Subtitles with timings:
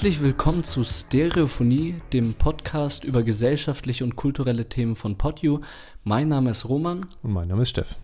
[0.00, 5.60] Herzlich willkommen zu Stereophonie, dem Podcast über gesellschaftliche und kulturelle Themen von PodU.
[6.04, 7.04] Mein Name ist Roman.
[7.22, 7.96] Und mein Name ist Steff.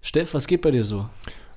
[0.00, 1.08] Steff, was geht bei dir so?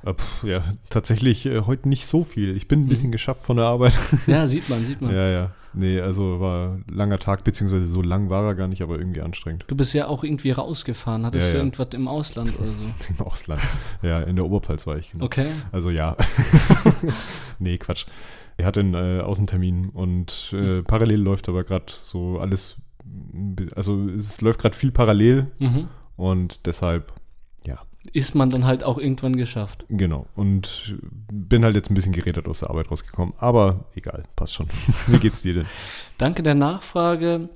[0.03, 2.57] Äh, ja, tatsächlich äh, heute nicht so viel.
[2.57, 3.93] Ich bin ein bisschen geschafft von der Arbeit.
[4.25, 5.13] Ja, sieht man, sieht man.
[5.13, 5.51] ja, ja.
[5.75, 9.21] Nee, also war ein langer Tag, beziehungsweise so lang war er gar nicht, aber irgendwie
[9.21, 9.65] anstrengend.
[9.67, 11.23] Du bist ja auch irgendwie rausgefahren.
[11.23, 11.63] Hattest Ja, du ja.
[11.65, 13.13] irgendwas im Ausland oder so?
[13.19, 13.61] Im Ausland.
[14.01, 15.11] Ja, in der Oberpfalz war ich.
[15.11, 15.25] Genau.
[15.25, 15.45] Okay.
[15.71, 16.17] Also ja.
[17.59, 18.05] nee, Quatsch.
[18.57, 22.75] Er hat einen äh, Außentermin und äh, parallel läuft aber gerade so alles,
[23.75, 25.87] also es läuft gerade viel parallel Mhm.
[26.15, 27.13] und deshalb,
[27.65, 27.79] ja,
[28.11, 29.85] Ist man dann halt auch irgendwann geschafft.
[29.89, 30.27] Genau.
[30.35, 30.95] Und
[31.31, 33.33] bin halt jetzt ein bisschen geredet aus der Arbeit rausgekommen.
[33.37, 34.67] Aber egal, passt schon.
[35.07, 35.65] Wie geht's dir denn?
[36.17, 37.49] Danke der Nachfrage.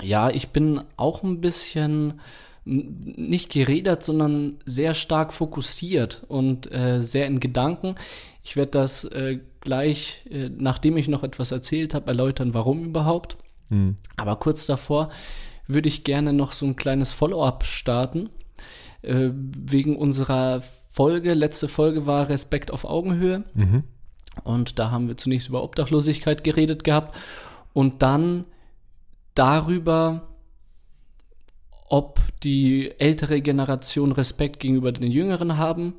[0.00, 2.20] Ja, ich bin auch ein bisschen
[2.64, 7.96] nicht geredert, sondern sehr stark fokussiert und äh, sehr in Gedanken.
[8.44, 13.38] Ich werde das äh, gleich, äh, nachdem ich noch etwas erzählt habe, erläutern, warum überhaupt.
[13.70, 13.96] Hm.
[14.16, 15.10] Aber kurz davor
[15.66, 18.30] würde ich gerne noch so ein kleines Follow-up starten.
[19.02, 23.44] Äh, wegen unserer Folge, letzte Folge war Respekt auf Augenhöhe.
[23.54, 23.84] Mhm.
[24.44, 27.14] Und da haben wir zunächst über Obdachlosigkeit geredet gehabt
[27.72, 28.44] und dann
[29.34, 30.28] darüber,
[31.88, 35.94] ob die ältere Generation Respekt gegenüber den Jüngeren haben,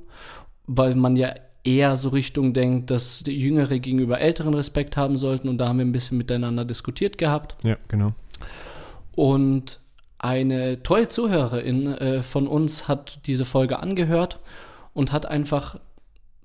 [0.66, 1.34] weil man ja
[1.64, 5.78] eher so Richtung denkt, dass die Jüngere gegenüber Älteren Respekt haben sollten und da haben
[5.78, 7.56] wir ein bisschen miteinander diskutiert gehabt.
[7.64, 8.14] Ja, genau.
[9.16, 9.80] Und
[10.18, 14.40] eine treue Zuhörerin äh, von uns hat diese Folge angehört
[14.94, 15.80] und hat einfach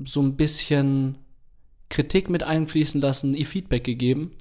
[0.04, 1.16] so ein bisschen
[1.88, 4.32] Kritik mit einfließen lassen, ihr Feedback gegeben.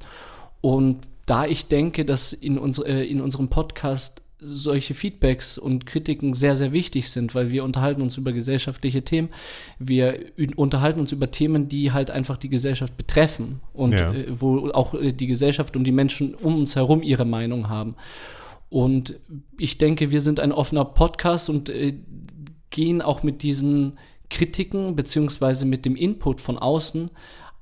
[0.62, 6.34] Und da ich denke, dass in, uns, äh, in unserem Podcast solche Feedbacks und Kritiken
[6.34, 9.30] sehr, sehr wichtig sind, weil wir unterhalten uns über gesellschaftliche Themen,
[9.80, 10.20] wir
[10.56, 14.14] unterhalten uns über Themen, die halt einfach die Gesellschaft betreffen und Ja.
[14.14, 17.96] äh, wo auch äh, die Gesellschaft und die Menschen um uns herum ihre Meinung haben.
[18.70, 19.20] Und
[19.58, 21.96] ich denke, wir sind ein offener Podcast und äh,
[22.70, 23.98] gehen auch mit diesen
[24.30, 27.10] Kritiken beziehungsweise mit dem Input von außen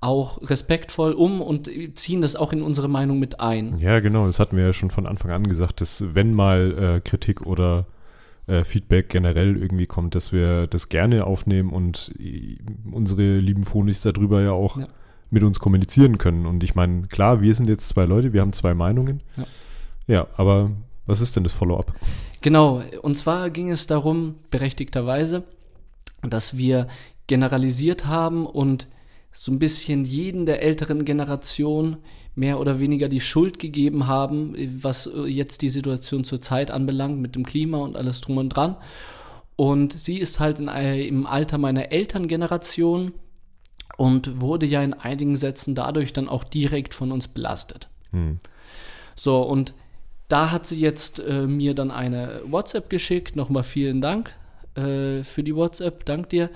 [0.05, 3.77] auch respektvoll um und ziehen das auch in unsere Meinung mit ein.
[3.79, 4.27] Ja, genau.
[4.27, 7.85] Das hatten wir ja schon von Anfang an gesagt, dass wenn mal äh, Kritik oder
[8.47, 12.57] äh, Feedback generell irgendwie kommt, dass wir das gerne aufnehmen und äh,
[12.91, 14.87] unsere lieben Phonis darüber ja auch Ja.
[15.31, 16.45] mit uns kommunizieren können.
[16.45, 19.21] Und ich meine, klar, wir sind jetzt zwei Leute, wir haben zwei Meinungen.
[19.37, 19.43] Ja.
[20.07, 20.69] Ja, aber
[21.07, 21.93] was ist denn das Follow-up?
[22.41, 25.43] Genau, und zwar ging es darum, berechtigterweise,
[26.21, 26.87] dass wir
[27.25, 28.87] generalisiert haben und
[29.35, 31.97] so ein bisschen jeden der älteren Generation
[32.35, 37.19] mehr oder weniger die Schuld gegeben haben, was äh, jetzt die Situation zur Zeit anbelangt
[37.19, 38.77] mit dem Klima und alles drum und dran.
[39.57, 43.13] Und sie ist halt in, äh, im Alter meiner Elterngeneration
[43.97, 47.89] und wurde ja in einigen Sätzen dadurch dann auch direkt von uns belastet.
[48.11, 48.39] Hm.
[49.15, 49.73] So, und
[50.27, 53.35] da hat sie jetzt äh, mir dann eine WhatsApp geschickt.
[53.35, 54.33] Nochmal vielen Dank
[54.75, 56.05] äh, für die WhatsApp.
[56.05, 56.49] Dank dir.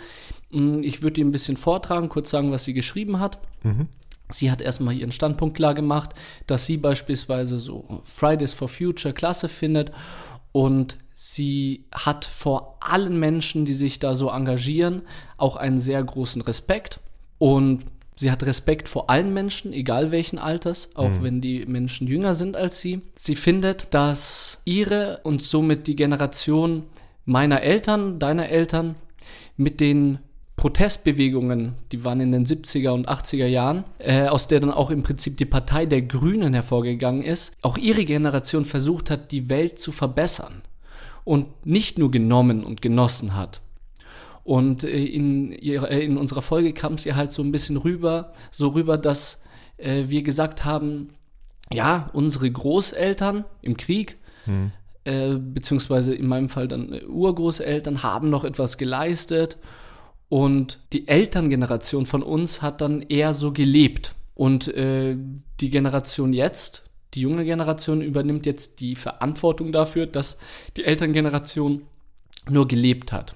[0.52, 3.40] Mm, Ich würde dir ein bisschen vortragen, kurz sagen, was sie geschrieben hat.
[3.64, 3.88] Mhm.
[4.32, 6.12] Sie hat erstmal ihren Standpunkt klar gemacht,
[6.46, 9.92] dass sie beispielsweise so Fridays for Future klasse findet
[10.52, 15.02] und sie hat vor allen Menschen, die sich da so engagieren,
[15.38, 17.00] auch einen sehr großen Respekt
[17.40, 17.86] und
[18.16, 22.56] sie hat Respekt vor allen Menschen, egal welchen Alters, auch wenn die Menschen jünger sind
[22.56, 23.02] als sie.
[23.16, 26.84] Sie findet, dass ihre und somit die Generation
[27.26, 28.96] meiner Eltern, deiner Eltern
[29.58, 30.20] mit den
[30.60, 35.04] Protestbewegungen, die waren in den 70er und 80er Jahren, äh, aus der dann auch im
[35.04, 39.94] Prinzip die Partei der Grünen hervorgegangen ist, auch ihre Generation versucht hat, die Welt zu
[39.94, 40.62] verbessern
[41.24, 43.62] und nicht nur genommen und genossen hat.
[44.44, 47.78] Und äh, in, ihrer, äh, in unserer Folge kam es ihr halt so ein bisschen
[47.78, 49.42] rüber, so rüber, dass
[49.78, 51.12] äh, wir gesagt haben,
[51.72, 54.18] ja, unsere Großeltern im Krieg,
[55.06, 59.58] äh, beziehungsweise in meinem Fall dann äh, Urgroßeltern, haben noch etwas geleistet
[60.30, 64.14] und die Elterngeneration von uns hat dann eher so gelebt.
[64.36, 65.18] Und äh,
[65.60, 66.84] die Generation jetzt,
[67.16, 70.38] die junge Generation, übernimmt jetzt die Verantwortung dafür, dass
[70.78, 71.82] die Elterngeneration
[72.48, 73.36] nur gelebt hat.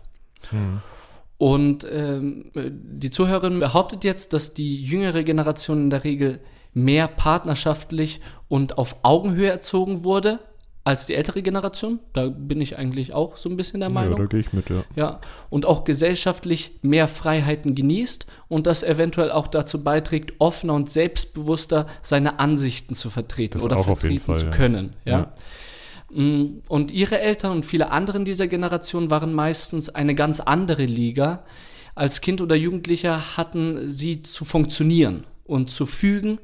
[1.37, 6.39] Und ähm, die Zuhörerin behauptet jetzt, dass die jüngere Generation in der Regel
[6.73, 10.39] mehr partnerschaftlich und auf Augenhöhe erzogen wurde
[10.85, 11.99] als die ältere Generation.
[12.11, 14.17] Da bin ich eigentlich auch so ein bisschen der Ja, Meinung.
[14.17, 14.83] da gehe ich mit, ja.
[14.95, 20.89] Ja, und auch gesellschaftlich mehr Freiheiten genießt und das eventuell auch dazu beiträgt, offener und
[20.89, 24.51] selbstbewusster seine Ansichten zu vertreten Das oder vertreten Fall, zu ja.
[24.51, 24.93] können.
[25.05, 25.33] Ja.
[26.11, 30.85] Mm, Und ihre Eltern und viele andere in dieser Generation waren meistens eine ganz andere
[30.85, 31.43] Liga.
[31.95, 36.39] Als Kind oder Jugendlicher hatten sie zu funktionieren und zu fügen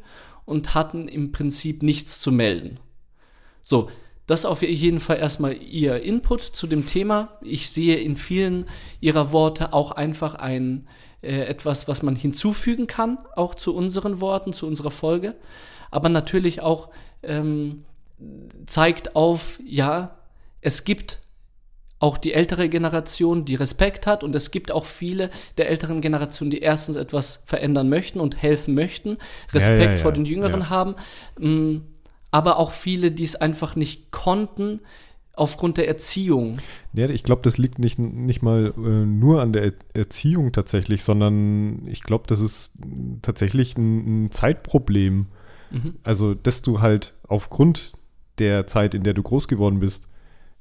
[0.46, 2.80] und hatten im Prinzip nichts zu melden.
[3.64, 3.90] So,
[4.30, 7.40] das auf jeden Fall erstmal Ihr Input zu dem Thema.
[7.42, 8.68] Ich sehe in vielen
[9.02, 10.88] Ihrer Worte auch einfach ein
[11.24, 15.34] äh, etwas, was man hinzufügen kann, auch zu unseren Worten, zu unserer Folge.
[15.90, 16.90] Aber natürlich auch
[17.24, 17.86] ähm,
[18.68, 20.20] zeigt auf, ja,
[20.62, 21.18] es gibt
[21.98, 26.52] auch die ältere Generation, die Respekt hat und es gibt auch viele der älteren Generation,
[26.52, 29.18] die erstens etwas verändern möchten und helfen möchten,
[29.54, 29.98] Respekt ja, ja, ja.
[29.98, 30.94] vor den Jüngeren haben,
[31.40, 31.78] mm,
[32.32, 34.82] aber auch viele, die es einfach nicht konnten
[35.40, 36.60] aufgrund der Erziehung.
[36.94, 41.88] Ja, ich glaube, das liegt nicht, nicht mal äh, nur an der Erziehung tatsächlich, sondern
[41.88, 42.74] ich glaube, das ist
[43.22, 45.28] tatsächlich ein, ein Zeitproblem.
[45.72, 45.96] Mhm.
[46.04, 47.94] Also, dass du halt aufgrund
[48.38, 50.10] der Zeit, in der du groß geworden bist,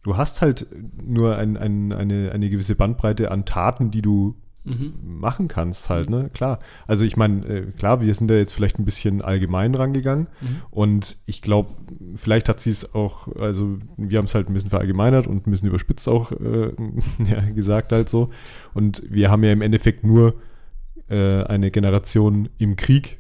[0.02, 0.66] du hast halt
[1.02, 4.36] nur ein, ein, eine, eine gewisse Bandbreite an Taten, die du
[4.68, 5.18] mhm.
[5.20, 6.30] machen kannst halt, ne?
[6.32, 6.58] Klar.
[6.86, 10.62] Also ich meine, äh, klar, wir sind da jetzt vielleicht ein bisschen allgemein rangegangen mhm.
[10.70, 11.74] und ich glaube,
[12.14, 15.50] vielleicht hat sie es auch, also wir haben es halt ein bisschen verallgemeinert und ein
[15.50, 16.72] bisschen überspitzt auch äh,
[17.28, 18.30] ja, gesagt halt so.
[18.74, 20.34] Und wir haben ja im Endeffekt nur
[21.08, 23.18] äh, eine Generation im Krieg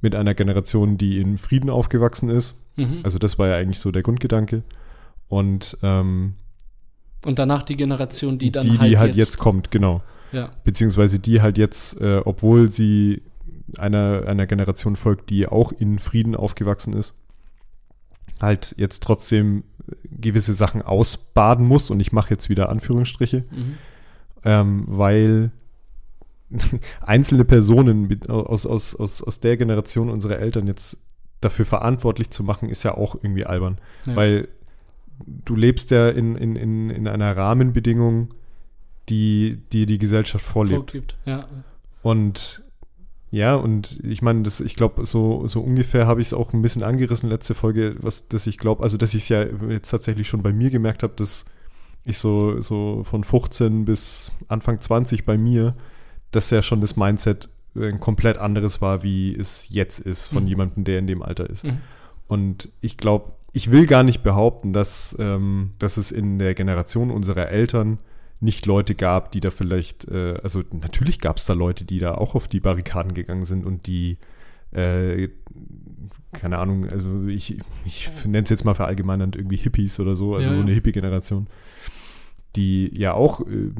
[0.00, 2.56] mit einer Generation, die in Frieden aufgewachsen ist.
[2.76, 3.00] Mhm.
[3.02, 4.62] Also das war ja eigentlich so der Grundgedanke.
[5.28, 6.34] Und ähm,
[7.24, 10.02] und danach die Generation, die dann die, halt, die halt jetzt, jetzt kommt, genau.
[10.32, 10.50] Ja.
[10.64, 13.22] Beziehungsweise die halt jetzt, äh, obwohl sie
[13.78, 17.14] einer, einer Generation folgt, die auch in Frieden aufgewachsen ist,
[18.40, 19.64] halt jetzt trotzdem
[20.04, 21.90] gewisse Sachen ausbaden muss.
[21.90, 23.74] Und ich mache jetzt wieder Anführungsstriche, mhm.
[24.44, 25.52] ähm, weil
[27.00, 30.98] einzelne Personen aus, aus, aus, aus der Generation unserer Eltern jetzt
[31.40, 33.78] dafür verantwortlich zu machen, ist ja auch irgendwie albern.
[34.06, 34.16] Ja.
[34.16, 34.48] Weil
[35.26, 38.28] du lebst ja in, in, in, in einer Rahmenbedingung,
[39.10, 40.92] die, die die Gesellschaft vorlebt.
[40.92, 41.46] Vorgibt, ja.
[42.02, 42.62] Und
[43.32, 46.62] ja, und ich meine, das, ich glaube, so, so ungefähr habe ich es auch ein
[46.62, 50.26] bisschen angerissen, letzte Folge, was, dass ich glaube, also dass ich es ja jetzt tatsächlich
[50.26, 51.44] schon bei mir gemerkt habe, dass
[52.04, 55.76] ich so, so von 15 bis Anfang 20 bei mir,
[56.32, 60.48] dass ja schon das Mindset ein komplett anderes war, wie es jetzt ist, von mhm.
[60.48, 61.62] jemandem, der in dem Alter ist.
[61.62, 61.78] Mhm.
[62.26, 67.12] Und ich glaube, ich will gar nicht behaupten, dass, ähm, dass es in der Generation
[67.12, 67.98] unserer Eltern
[68.40, 72.14] nicht Leute gab, die da vielleicht, äh, also natürlich gab es da Leute, die da
[72.14, 74.18] auch auf die Barrikaden gegangen sind und die,
[74.72, 75.28] äh,
[76.32, 80.48] keine Ahnung, also ich, ich nenne es jetzt mal verallgemeinernd irgendwie Hippies oder so, also
[80.48, 81.48] ja, so eine Hippie-Generation,
[82.56, 83.72] die ja auch äh,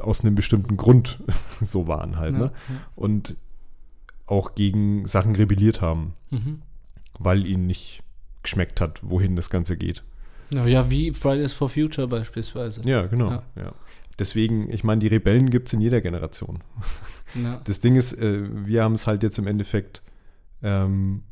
[0.00, 1.22] aus einem bestimmten Grund
[1.60, 2.52] so waren halt, ja, ne?
[2.68, 2.74] Ja.
[2.94, 3.36] Und
[4.26, 6.62] auch gegen Sachen rebelliert haben, mhm.
[7.18, 8.02] weil ihnen nicht
[8.42, 10.02] geschmeckt hat, wohin das Ganze geht.
[10.50, 12.82] Ja, wie Fridays for Future beispielsweise.
[12.84, 13.30] Ja, genau.
[13.30, 13.42] Ja.
[13.56, 13.72] ja.
[14.18, 16.60] Deswegen, ich meine, die Rebellen gibt es in jeder Generation.
[17.34, 17.60] Ja.
[17.64, 20.02] Das Ding ist, äh, wir haben es halt jetzt im Endeffekt
[20.62, 21.22] ähm,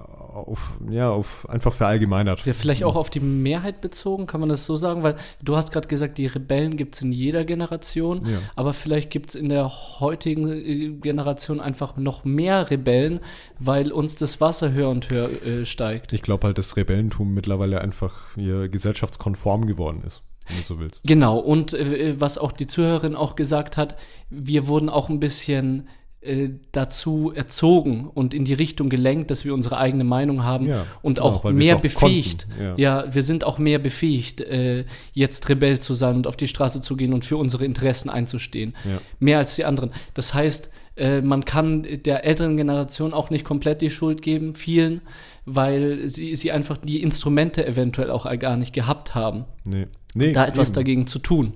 [0.00, 2.44] auf, ja, auf einfach verallgemeinert.
[2.46, 5.02] Ja, vielleicht auch auf die Mehrheit bezogen, kann man das so sagen?
[5.02, 8.38] Weil du hast gerade gesagt, die Rebellen gibt es in jeder Generation, ja.
[8.56, 9.70] aber vielleicht gibt es in der
[10.00, 13.20] heutigen äh, Generation einfach noch mehr Rebellen,
[13.58, 16.12] weil uns das Wasser höher und höher äh, steigt.
[16.12, 21.06] Ich glaube halt, dass Rebellentum mittlerweile einfach hier gesellschaftskonform geworden ist wenn du so willst.
[21.06, 23.96] Genau, und äh, was auch die Zuhörerin auch gesagt hat,
[24.30, 25.88] wir wurden auch ein bisschen
[26.22, 30.84] äh, dazu erzogen und in die Richtung gelenkt, dass wir unsere eigene Meinung haben ja,
[31.00, 32.46] und genau, auch mehr auch befähigt.
[32.60, 32.74] Ja.
[32.76, 33.14] ja.
[33.14, 34.84] wir sind auch mehr befähigt, äh,
[35.14, 38.74] jetzt Rebell zu sein und auf die Straße zu gehen und für unsere Interessen einzustehen.
[38.84, 39.00] Ja.
[39.18, 39.92] Mehr als die anderen.
[40.12, 45.00] Das heißt, äh, man kann der älteren Generation auch nicht komplett die Schuld geben, vielen,
[45.44, 49.86] weil sie, sie einfach die Instrumente eventuell auch gar nicht gehabt haben, nee.
[50.14, 50.74] Nee, da etwas eben.
[50.74, 51.54] dagegen zu tun.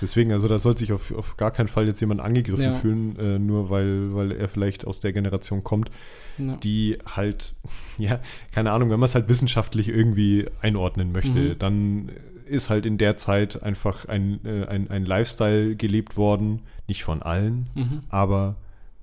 [0.00, 2.72] Deswegen, also da soll sich auf, auf gar keinen Fall jetzt jemand angegriffen ja.
[2.72, 5.90] fühlen, äh, nur weil, weil er vielleicht aus der Generation kommt,
[6.36, 6.56] ja.
[6.56, 7.54] die halt,
[7.98, 8.20] ja,
[8.52, 11.58] keine Ahnung, wenn man es halt wissenschaftlich irgendwie einordnen möchte, mhm.
[11.58, 12.10] dann
[12.46, 17.22] ist halt in der Zeit einfach ein, äh, ein, ein Lifestyle gelebt worden, nicht von
[17.22, 18.02] allen, mhm.
[18.10, 18.56] aber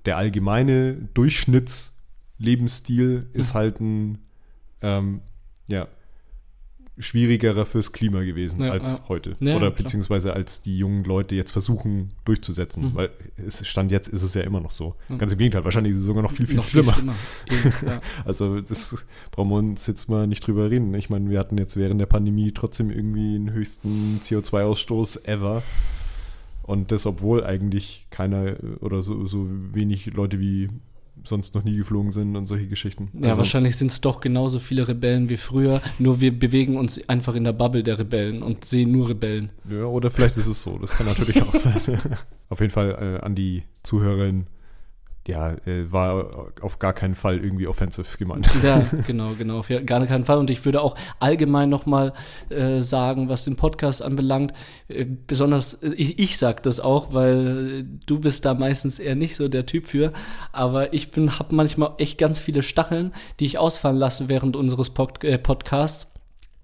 [0.04, 1.92] der allgemeine Durchschnittslebensstil
[2.42, 3.26] mhm.
[3.32, 4.18] ist halt ein,
[4.82, 5.20] ähm,
[5.68, 5.88] ja,
[6.98, 9.04] schwierigerer fürs Klima gewesen ja, als ja.
[9.08, 9.36] heute.
[9.40, 12.90] Ja, Oder beziehungsweise als die jungen Leute jetzt versuchen durchzusetzen.
[12.90, 12.94] Mhm.
[12.94, 14.94] Weil es Stand jetzt ist es ja immer noch so.
[15.08, 15.18] Mhm.
[15.18, 16.92] Ganz im Gegenteil, wahrscheinlich ist es sogar noch viel, viel noch schlimmer.
[16.92, 18.02] Viel schlimmer.
[18.24, 20.92] also das brauchen wir uns jetzt mal nicht drüber reden.
[20.94, 25.62] Ich meine, wir hatten jetzt während der Pandemie trotzdem irgendwie den höchsten CO2-Ausstoß ever.
[26.62, 30.68] Und das, obwohl eigentlich keiner oder so, so wenig Leute wie
[31.24, 33.10] sonst noch nie geflogen sind und solche Geschichten.
[33.14, 37.08] Ja, also, wahrscheinlich sind es doch genauso viele Rebellen wie früher, nur wir bewegen uns
[37.08, 39.50] einfach in der Bubble der Rebellen und sehen nur Rebellen.
[39.70, 41.80] Ja, oder vielleicht ist es so, das kann natürlich auch sein.
[42.48, 44.46] Auf jeden Fall äh, an die Zuhörerinnen,
[45.28, 48.48] ja, äh, war auf gar keinen Fall irgendwie offensiv gemeint.
[48.62, 50.38] Ja, genau, genau, auf gar keinen Fall.
[50.38, 52.12] Und ich würde auch allgemein nochmal
[52.48, 54.52] äh, sagen, was den Podcast anbelangt,
[54.88, 59.14] äh, besonders, äh, ich, ich sag das auch, weil äh, du bist da meistens eher
[59.14, 60.12] nicht so der Typ für,
[60.50, 64.90] aber ich bin, habe manchmal echt ganz viele Stacheln, die ich ausfallen lasse während unseres
[64.90, 66.11] Pod äh, Podcasts.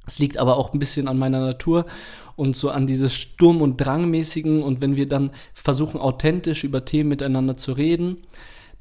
[0.09, 1.87] Es liegt aber auch ein bisschen an meiner Natur
[2.35, 4.62] und so an dieses Sturm- und Drangmäßigen.
[4.62, 8.19] Und wenn wir dann versuchen, authentisch über Themen miteinander zu reden,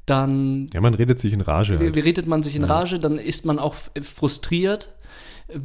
[0.06, 0.68] dann.
[0.72, 1.78] Ja, man redet sich in Rage.
[1.78, 1.94] Halt.
[1.94, 2.64] Wie redet man sich in.
[2.64, 4.94] Rage, dann ist man auch frustriert.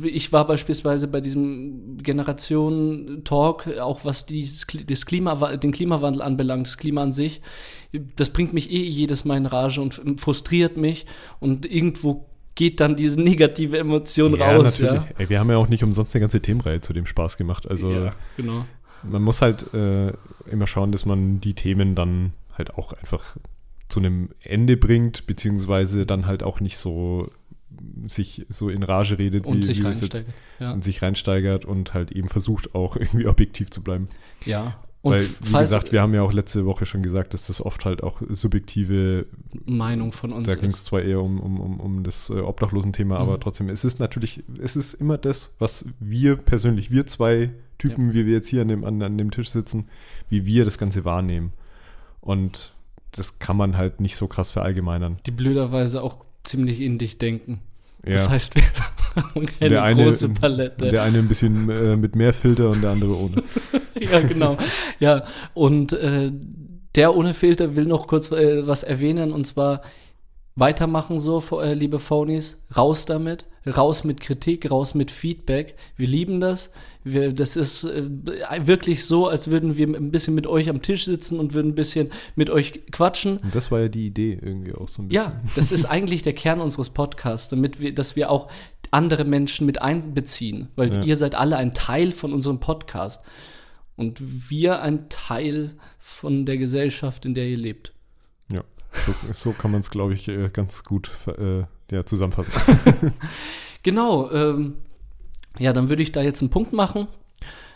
[0.02, 6.78] Ich war beispielsweise bei diesem Generation-Talk, auch was dieses, das Klima, den Klimawandel anbelangt, das
[6.78, 7.42] Klima an sich.
[8.16, 11.06] Das bringt mich eh jedes Mal in Rage und frustriert mich.
[11.40, 14.80] Und irgendwo geht dann diese negative Emotion ja, raus.
[14.80, 15.10] Natürlich.
[15.10, 15.16] Ja?
[15.18, 17.70] Ey, wir haben ja auch nicht umsonst eine ganze Themenreihe zu dem Spaß gemacht.
[17.70, 18.66] Also ja, genau.
[19.04, 20.14] man muss halt äh,
[20.50, 23.36] immer schauen, dass man die Themen dann halt auch einfach
[23.90, 27.32] zu einem Ende bringt, beziehungsweise dann halt auch nicht so
[28.06, 30.24] sich so in Rage redet, und wie, sich wie jetzt,
[30.60, 30.72] ja.
[30.72, 34.08] und sich reinsteigert und halt eben versucht auch irgendwie objektiv zu bleiben.
[34.46, 37.60] Ja, und Weil, wie gesagt, wir haben ja auch letzte Woche schon gesagt, dass das
[37.60, 39.26] oft halt auch subjektive
[39.66, 43.16] Meinung von uns Da ging es zwar eher um, um, um, um das äh, Obdachlosen-Thema,
[43.16, 43.22] mhm.
[43.22, 48.08] aber trotzdem, es ist natürlich, es ist immer das, was wir persönlich, wir zwei Typen,
[48.08, 48.14] ja.
[48.14, 49.90] wie wir jetzt hier an dem, an, an dem Tisch sitzen,
[50.30, 51.52] wie wir das Ganze wahrnehmen.
[52.22, 52.74] Und
[53.12, 55.18] das kann man halt nicht so krass verallgemeinern.
[55.26, 57.60] Die blöderweise auch ziemlich in dich denken.
[58.06, 58.14] Ja.
[58.14, 58.64] Das heißt, wir
[59.16, 60.92] haben eine der eine, große Palette.
[60.92, 63.44] Der eine ein bisschen äh, mit mehr Filter und der andere ohne.
[64.00, 64.58] ja, genau.
[65.00, 66.32] Ja, und äh,
[66.96, 69.82] der ohne Filter will noch kurz äh, was erwähnen und zwar
[70.56, 75.76] weitermachen so, äh, liebe Phonies, raus damit, raus mit Kritik, raus mit Feedback.
[75.96, 76.72] Wir lieben das.
[77.04, 78.08] Wir, das ist äh,
[78.66, 81.76] wirklich so, als würden wir ein bisschen mit euch am Tisch sitzen und würden ein
[81.76, 83.38] bisschen mit euch quatschen.
[83.38, 85.26] Und das war ja die Idee irgendwie auch so ein bisschen.
[85.26, 88.50] Ja, das ist eigentlich der Kern unseres Podcasts, damit wir, dass wir auch
[88.92, 91.04] andere Menschen mit einbeziehen, weil ja.
[91.04, 93.22] ihr seid alle ein Teil von unserem Podcast
[93.96, 97.94] und wir ein Teil von der Gesellschaft, in der ihr lebt.
[98.52, 98.64] Ja,
[99.06, 102.52] so, so kann man es, glaube ich, äh, ganz gut äh, ja, zusammenfassen.
[103.84, 104.32] genau.
[104.32, 104.76] Ähm,
[105.60, 107.08] ja, dann würde ich da jetzt einen Punkt machen.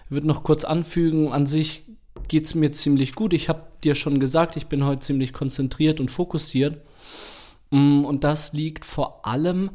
[0.06, 1.84] Ich würde noch kurz anfügen, an sich
[2.28, 3.34] geht es mir ziemlich gut.
[3.34, 6.82] Ich habe dir schon gesagt, ich bin heute ziemlich konzentriert und fokussiert.
[7.72, 9.72] Mm, und das liegt vor allem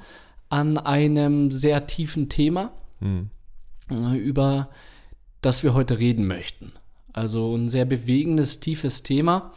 [0.48, 3.30] an einem sehr tiefen Thema, hm.
[3.88, 4.68] über
[5.40, 6.72] das wir heute reden möchten.
[7.14, 9.52] Also ein sehr bewegendes, tiefes Thema.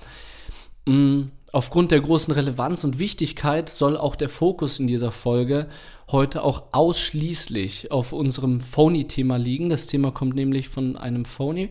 [1.55, 5.67] Aufgrund der großen Relevanz und Wichtigkeit soll auch der Fokus in dieser Folge
[6.12, 9.69] heute auch ausschließlich auf unserem Phony-Thema liegen.
[9.69, 11.69] Das Thema kommt nämlich von einem Phony.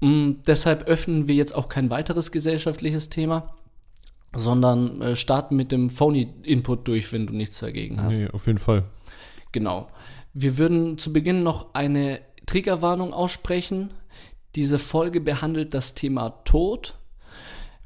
[0.00, 3.54] Mm, deshalb öffnen wir jetzt auch kein weiteres gesellschaftliches Thema,
[4.34, 8.18] sondern äh, starten mit dem Phony-Input durch, wenn du nichts dagegen hast.
[8.18, 8.82] Nee, auf jeden Fall.
[9.52, 9.86] Genau.
[10.34, 13.92] Wir würden zu Beginn noch eine Triggerwarnung aussprechen.
[14.56, 16.98] Diese Folge behandelt das Thema Tod.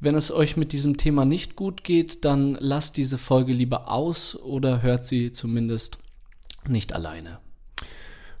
[0.03, 4.35] Wenn es euch mit diesem Thema nicht gut geht, dann lasst diese Folge lieber aus
[4.35, 5.99] oder hört sie zumindest
[6.67, 7.37] nicht alleine.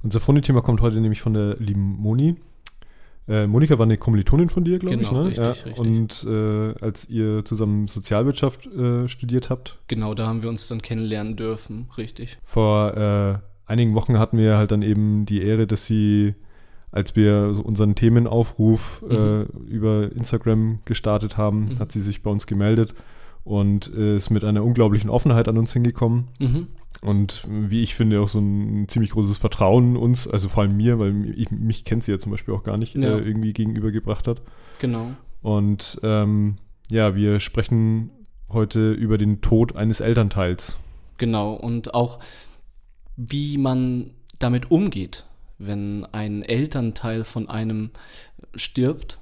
[0.01, 2.35] Unser Phony-Thema kommt heute nämlich von der lieben Moni.
[3.27, 5.37] Äh, Monika war eine Kommilitonin von dir, glaube genau, ich.
[5.37, 5.45] Ne?
[5.45, 5.77] Richtig, ja, richtig.
[5.77, 9.77] Und äh, als ihr zusammen Sozialwirtschaft äh, studiert habt.
[9.87, 12.39] Genau, da haben wir uns dann kennenlernen dürfen, richtig.
[12.43, 13.37] Vor äh,
[13.71, 16.33] einigen Wochen hatten wir halt dann eben die Ehre, dass sie
[16.91, 19.11] als wir so unseren Themenaufruf mhm.
[19.11, 21.79] äh, über Instagram gestartet haben, mhm.
[21.79, 22.93] hat sie sich bei uns gemeldet
[23.43, 26.27] und äh, ist mit einer unglaublichen Offenheit an uns hingekommen.
[26.39, 26.67] Mhm.
[27.01, 30.99] Und wie ich finde, auch so ein ziemlich großes Vertrauen uns, also vor allem mir,
[30.99, 33.17] weil ich, mich kennt sie ja zum Beispiel auch gar nicht, ja.
[33.17, 34.41] äh, irgendwie gegenübergebracht hat.
[34.79, 35.11] Genau.
[35.41, 36.57] Und ähm,
[36.89, 38.11] ja, wir sprechen
[38.49, 40.77] heute über den Tod eines Elternteils.
[41.17, 42.19] Genau, und auch
[43.15, 45.25] wie man damit umgeht
[45.65, 47.91] wenn ein Elternteil von einem
[48.55, 49.19] stirbt.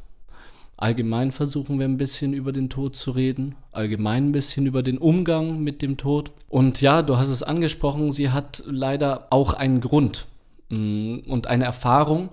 [0.78, 4.98] Allgemein versuchen wir ein bisschen über den Tod zu reden, allgemein ein bisschen über den
[4.98, 6.32] Umgang mit dem Tod.
[6.48, 10.28] Und ja, du hast es angesprochen, sie hat leider auch einen Grund
[10.70, 12.30] mm, und eine Erfahrung,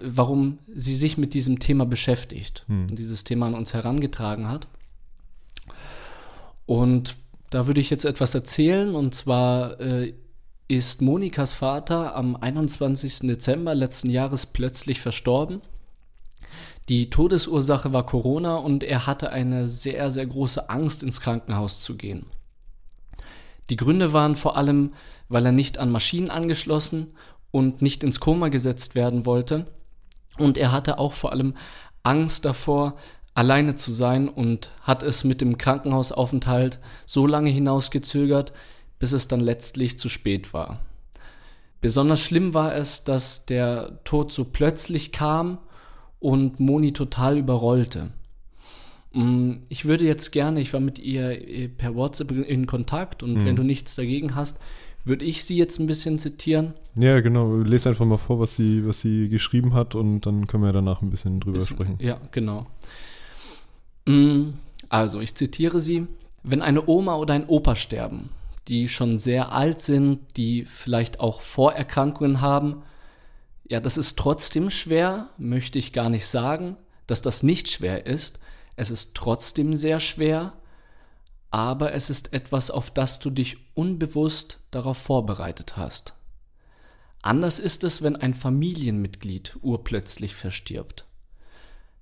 [0.00, 2.86] warum sie sich mit diesem Thema beschäftigt hm.
[2.88, 4.68] und dieses Thema an uns herangetragen hat.
[6.66, 7.16] Und
[7.50, 10.14] da würde ich jetzt etwas erzählen, und zwar äh,
[10.68, 13.20] ist Monikas Vater am 21.
[13.20, 15.62] Dezember letzten Jahres plötzlich verstorben.
[16.90, 21.96] Die Todesursache war Corona und er hatte eine sehr, sehr große Angst, ins Krankenhaus zu
[21.96, 22.26] gehen.
[23.70, 24.92] Die Gründe waren vor allem,
[25.30, 27.14] weil er nicht an Maschinen angeschlossen
[27.50, 29.66] und nicht ins Koma gesetzt werden wollte.
[30.36, 31.54] Und er hatte auch vor allem
[32.02, 32.96] Angst davor,
[33.34, 38.52] alleine zu sein und hat es mit dem Krankenhausaufenthalt so lange hinausgezögert,
[38.98, 40.80] bis es dann letztlich zu spät war.
[41.80, 45.58] Besonders schlimm war es, dass der Tod so plötzlich kam
[46.18, 48.10] und Moni total überrollte.
[49.12, 53.34] Mm, ich würde jetzt gerne, ich war mit ihr äh, per WhatsApp in Kontakt und
[53.34, 53.44] mhm.
[53.44, 54.58] wenn du nichts dagegen hast,
[55.04, 56.74] würde ich sie jetzt ein bisschen zitieren.
[56.96, 57.56] Ja, genau.
[57.56, 61.00] Lese einfach mal vor, was sie, was sie geschrieben hat und dann können wir danach
[61.00, 61.98] ein bisschen drüber bisschen, sprechen.
[62.00, 62.66] Ja, genau.
[64.06, 64.54] Mm,
[64.88, 66.06] also, ich zitiere sie.
[66.42, 68.30] Wenn eine Oma oder ein Opa sterben,
[68.68, 72.82] die schon sehr alt sind, die vielleicht auch Vorerkrankungen haben,
[73.68, 78.38] ja, das ist trotzdem schwer, möchte ich gar nicht sagen, dass das nicht schwer ist.
[78.76, 80.54] Es ist trotzdem sehr schwer,
[81.50, 86.14] aber es ist etwas, auf das du dich unbewusst darauf vorbereitet hast.
[87.20, 91.06] Anders ist es, wenn ein Familienmitglied urplötzlich verstirbt.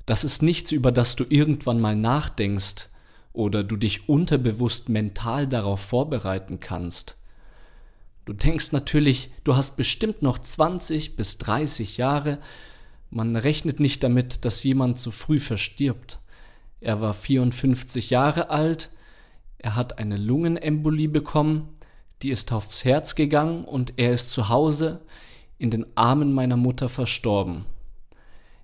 [0.04, 2.90] Das ist nichts, über das du irgendwann mal nachdenkst
[3.36, 7.16] oder du dich unterbewusst mental darauf vorbereiten kannst.
[8.24, 12.38] Du denkst natürlich, du hast bestimmt noch 20 bis 30 Jahre,
[13.10, 16.18] man rechnet nicht damit, dass jemand zu früh verstirbt.
[16.80, 18.90] Er war 54 Jahre alt,
[19.58, 21.68] er hat eine Lungenembolie bekommen,
[22.22, 25.02] die ist aufs Herz gegangen und er ist zu Hause
[25.58, 27.64] in den Armen meiner Mutter verstorben.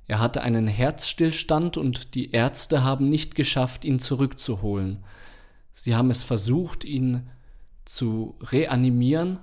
[0.07, 5.05] Er hatte einen Herzstillstand und die Ärzte haben nicht geschafft, ihn zurückzuholen.
[5.73, 7.31] Sie haben es versucht, ihn
[7.85, 9.39] zu reanimieren,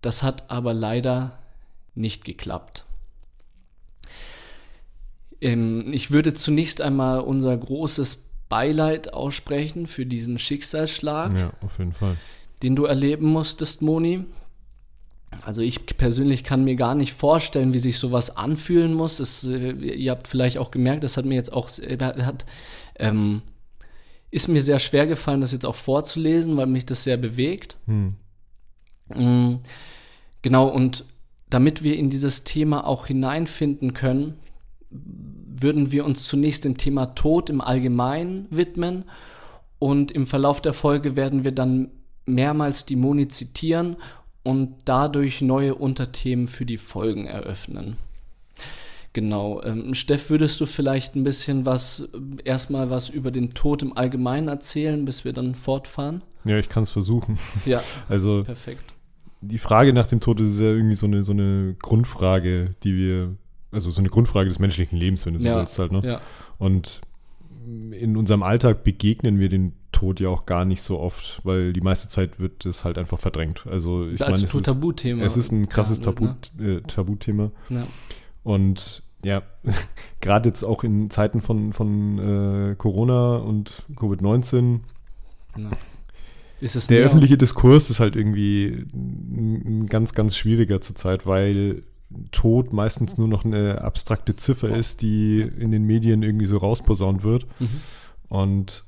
[0.00, 1.38] das hat aber leider
[1.94, 2.84] nicht geklappt.
[5.40, 11.36] Ähm, ich würde zunächst einmal unser großes Beileid aussprechen für diesen Schicksalsschlag.
[11.36, 12.16] Ja, auf jeden Fall.
[12.62, 14.24] Den du erleben musstest, Moni.
[15.42, 19.20] Also ich persönlich kann mir gar nicht vorstellen, wie sich sowas anfühlen muss.
[19.20, 22.44] Es, äh, ihr habt vielleicht auch gemerkt, das hat mir jetzt auch äh, hat,
[22.98, 23.42] ähm,
[24.30, 27.76] ist mir sehr schwer gefallen, das jetzt auch vorzulesen, weil mich das sehr bewegt.
[27.86, 28.14] Hm.
[29.14, 29.60] Mhm.
[30.42, 31.04] Genau, und
[31.48, 34.38] damit wir in dieses Thema auch hineinfinden können,
[34.90, 39.04] würden wir uns zunächst dem Thema Tod im Allgemeinen widmen
[39.78, 41.90] und im Verlauf der Folge werden wir dann
[42.24, 43.96] mehrmals die Moni zitieren
[44.42, 47.96] und dadurch neue Unterthemen für die Folgen eröffnen.
[49.12, 49.62] Genau.
[49.62, 52.08] Ähm, Steff, würdest du vielleicht ein bisschen was,
[52.44, 56.22] erstmal was über den Tod im Allgemeinen erzählen, bis wir dann fortfahren?
[56.44, 57.38] Ja, ich kann es versuchen.
[57.66, 58.94] Ja, also perfekt.
[59.42, 63.36] Die Frage nach dem Tod ist ja irgendwie so eine, so eine Grundfrage, die wir
[63.72, 66.02] also so eine Grundfrage des menschlichen Lebens, wenn du so ja, willst halt, ne?
[66.04, 66.20] Ja.
[66.58, 67.00] Und
[67.92, 71.82] in unserem Alltag begegnen wir dem Tod ja auch gar nicht so oft, weil die
[71.82, 73.66] meiste Zeit wird es halt einfach verdrängt.
[73.70, 76.36] Also ich meine, es, ist, es ist ein krasses Tabu, ne?
[76.58, 77.50] äh, Tabuthema.
[77.68, 77.86] Ja.
[78.42, 79.42] Und ja,
[80.22, 84.80] gerade jetzt auch in Zeiten von, von äh, Corona und Covid-19
[86.88, 91.82] der öffentliche Diskurs ist halt irgendwie ein ganz, ganz schwieriger zurzeit, weil
[92.32, 97.22] Tod meistens nur noch eine abstrakte Ziffer ist, die in den Medien irgendwie so rausposaunt
[97.22, 97.46] wird.
[97.60, 97.80] Mhm.
[98.28, 98.84] Und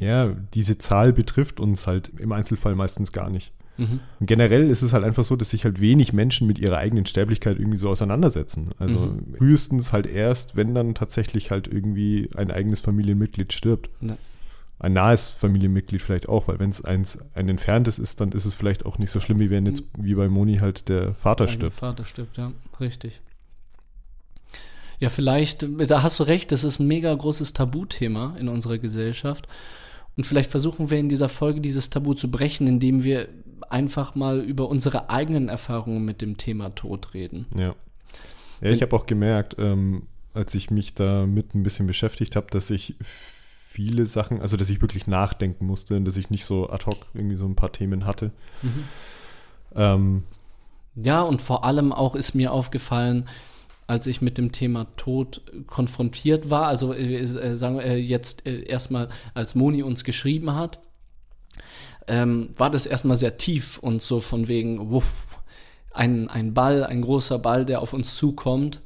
[0.00, 3.52] ja, diese Zahl betrifft uns halt im Einzelfall meistens gar nicht.
[3.76, 4.00] Mhm.
[4.18, 7.06] Und generell ist es halt einfach so, dass sich halt wenig Menschen mit ihrer eigenen
[7.06, 8.70] Sterblichkeit irgendwie so auseinandersetzen.
[8.78, 9.36] Also mhm.
[9.38, 13.90] höchstens halt erst, wenn dann tatsächlich halt irgendwie ein eigenes Familienmitglied stirbt.
[14.00, 14.16] Ja
[14.80, 18.54] ein nahes Familienmitglied vielleicht auch, weil wenn es eins ein entferntes ist, dann ist es
[18.54, 21.52] vielleicht auch nicht so schlimm, wie wenn jetzt wie bei Moni halt der Vater der
[21.52, 21.76] stirbt.
[21.76, 23.20] Vater stirbt, ja, richtig.
[24.98, 29.48] Ja, vielleicht, da hast du recht, das ist ein mega großes Tabuthema in unserer Gesellschaft.
[30.20, 33.28] Und vielleicht versuchen wir in dieser Folge dieses Tabu zu brechen, indem wir
[33.70, 37.46] einfach mal über unsere eigenen Erfahrungen mit dem Thema Tod reden.
[37.56, 37.74] Ja.
[38.60, 40.02] Ja, ich habe auch gemerkt, ähm,
[40.34, 44.82] als ich mich damit ein bisschen beschäftigt habe, dass ich viele Sachen, also dass ich
[44.82, 48.04] wirklich nachdenken musste und dass ich nicht so ad hoc irgendwie so ein paar Themen
[48.04, 48.30] hatte.
[48.60, 48.84] Mhm.
[49.74, 50.22] Ähm,
[50.96, 53.26] ja, und vor allem auch ist mir aufgefallen,
[53.90, 58.46] als ich mit dem Thema Tod konfrontiert war, also äh, äh sagen wir äh, jetzt
[58.46, 60.78] äh, erstmal, als Moni uns geschrieben hat,
[62.06, 65.12] ähm, war das erstmal sehr tief und so von wegen, wuff,
[65.90, 68.80] ein, ein Ball, ein großer Ball, der auf uns zukommt.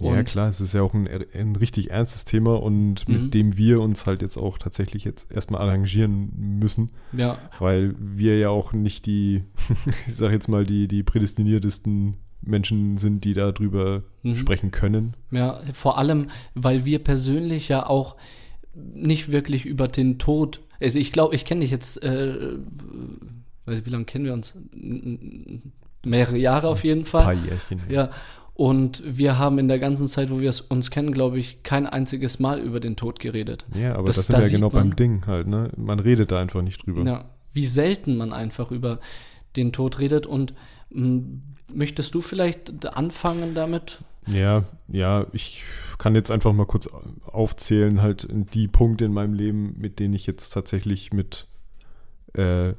[0.00, 3.30] Und ja, klar, es ist ja auch ein, ein richtig ernstes Thema und mit mhm.
[3.30, 6.90] dem wir uns halt jetzt auch tatsächlich jetzt erstmal arrangieren müssen.
[7.12, 7.38] Ja.
[7.60, 9.44] Weil wir ja auch nicht die,
[10.08, 14.36] ich sag jetzt mal, die, die prädestiniertesten Menschen sind, die darüber mhm.
[14.36, 15.14] sprechen können.
[15.30, 18.16] Ja, vor allem, weil wir persönlich ja auch
[18.74, 22.56] nicht wirklich über den Tod, also ich glaube, ich kenne dich jetzt, äh,
[23.66, 24.56] wie lange kennen wir uns?
[26.04, 27.22] Mehrere Jahre auf jeden Fall.
[27.26, 27.80] Ein paar Jährchen.
[27.88, 28.10] Ja.
[28.54, 31.86] Und wir haben in der ganzen Zeit, wo wir es uns kennen, glaube ich, kein
[31.86, 33.66] einziges Mal über den Tod geredet.
[33.74, 35.70] Ja, aber Das- das, sind da wir ja genau man- beim Ding halt, ne?
[35.76, 37.02] Man redet da einfach nicht drüber.
[37.02, 38.98] Ja, wie selten man einfach über
[39.56, 40.26] den Tod redet.
[40.26, 40.54] Und
[40.90, 43.98] möchtest du vielleicht anfangen damit?
[44.26, 45.64] Ja, ja, ich
[45.98, 46.88] kann jetzt einfach mal kurz
[47.26, 51.46] aufzählen, halt die Punkte in meinem Leben, mit denen ich jetzt tatsächlich mit
[52.34, 52.74] äh,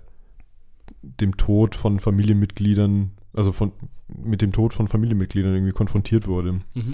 [1.02, 3.72] dem Tod von Familienmitgliedern, also von
[4.08, 6.54] mit dem Tod von Familienmitgliedern irgendwie konfrontiert wurde.
[6.74, 6.93] Mhm.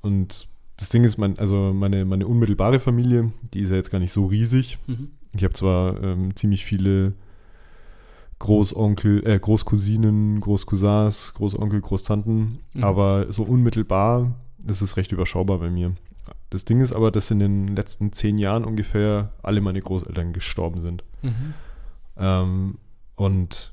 [0.00, 4.00] Und das Ding ist, mein, also meine, meine unmittelbare Familie, die ist ja jetzt gar
[4.00, 4.78] nicht so riesig.
[4.86, 5.10] Mhm.
[5.34, 7.14] Ich habe zwar ähm, ziemlich viele
[8.38, 12.84] Großonkel, äh, Großcousinen, Großcousins, Großonkel, Großtanten, Mhm.
[12.84, 14.34] aber so unmittelbar
[14.66, 15.94] ist es recht überschaubar bei mir.
[16.50, 20.80] Das Ding ist aber, dass in den letzten zehn Jahren ungefähr alle meine Großeltern gestorben
[20.80, 21.04] sind.
[21.22, 21.54] Mhm.
[22.16, 22.78] Ähm,
[23.16, 23.72] und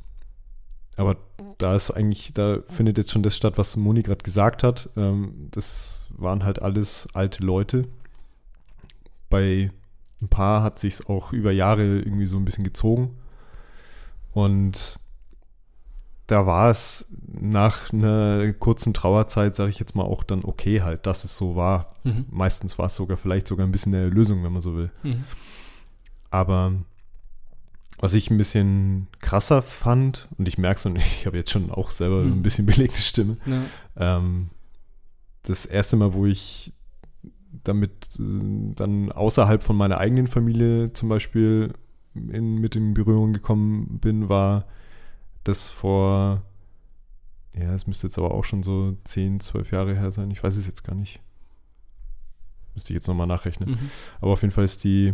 [0.97, 1.17] aber
[1.57, 4.89] da ist eigentlich, da findet jetzt schon das statt, was Moni gerade gesagt hat.
[4.97, 7.85] Ähm, das waren halt alles alte Leute.
[9.29, 9.71] Bei
[10.21, 13.11] ein paar hat sich auch über Jahre irgendwie so ein bisschen gezogen.
[14.33, 14.99] Und
[16.27, 21.05] da war es nach einer kurzen Trauerzeit, sage ich jetzt mal, auch dann okay halt,
[21.05, 21.95] dass es so war.
[22.03, 22.25] Mhm.
[22.29, 24.91] Meistens war es sogar vielleicht sogar ein bisschen eine Lösung, wenn man so will.
[25.03, 25.25] Mhm.
[26.29, 26.73] Aber
[27.99, 31.69] was ich ein bisschen krasser fand, und ich merke es, und ich habe jetzt schon
[31.69, 32.31] auch selber Hm.
[32.31, 33.61] ein bisschen belegte Stimme, Ja.
[34.17, 34.49] ähm,
[35.43, 36.71] das erste Mal, wo ich
[37.63, 41.73] damit äh, dann außerhalb von meiner eigenen Familie zum Beispiel
[42.15, 44.65] in, mit in Berührung gekommen bin, war
[45.43, 46.43] das vor,
[47.53, 50.55] ja, es müsste jetzt aber auch schon so 10, 12 Jahre her sein, ich weiß
[50.55, 51.19] es jetzt gar nicht.
[52.73, 53.71] Müsste ich jetzt nochmal nachrechnen.
[53.71, 53.91] Mhm.
[54.21, 55.13] Aber auf jeden Fall ist die,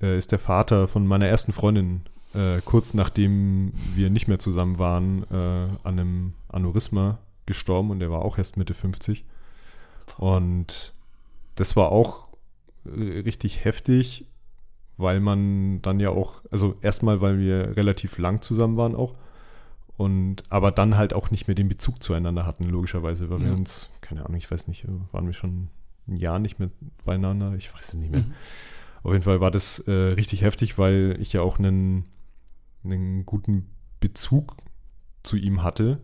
[0.00, 2.02] äh, ist der Vater von meiner ersten Freundin
[2.34, 8.10] äh, kurz nachdem wir nicht mehr zusammen waren, äh, an einem Aneurysma gestorben und der
[8.10, 9.24] war auch erst Mitte 50.
[10.16, 10.94] Und
[11.56, 12.28] das war auch
[12.84, 14.26] äh, richtig heftig,
[15.00, 19.14] weil man dann ja auch, also erstmal, weil wir relativ lang zusammen waren auch.
[19.96, 23.52] Und aber dann halt auch nicht mehr den Bezug zueinander hatten, logischerweise, weil wir Ja.
[23.52, 25.68] uns, keine Ahnung, ich weiß nicht, waren wir schon
[26.08, 26.70] ein Jahr nicht mehr
[27.04, 28.22] beieinander, ich weiß es nicht mehr.
[28.22, 28.32] Mhm.
[29.02, 32.04] Auf jeden Fall war das äh, richtig heftig, weil ich ja auch einen,
[32.84, 33.66] einen guten
[34.00, 34.56] Bezug
[35.22, 36.00] zu ihm hatte.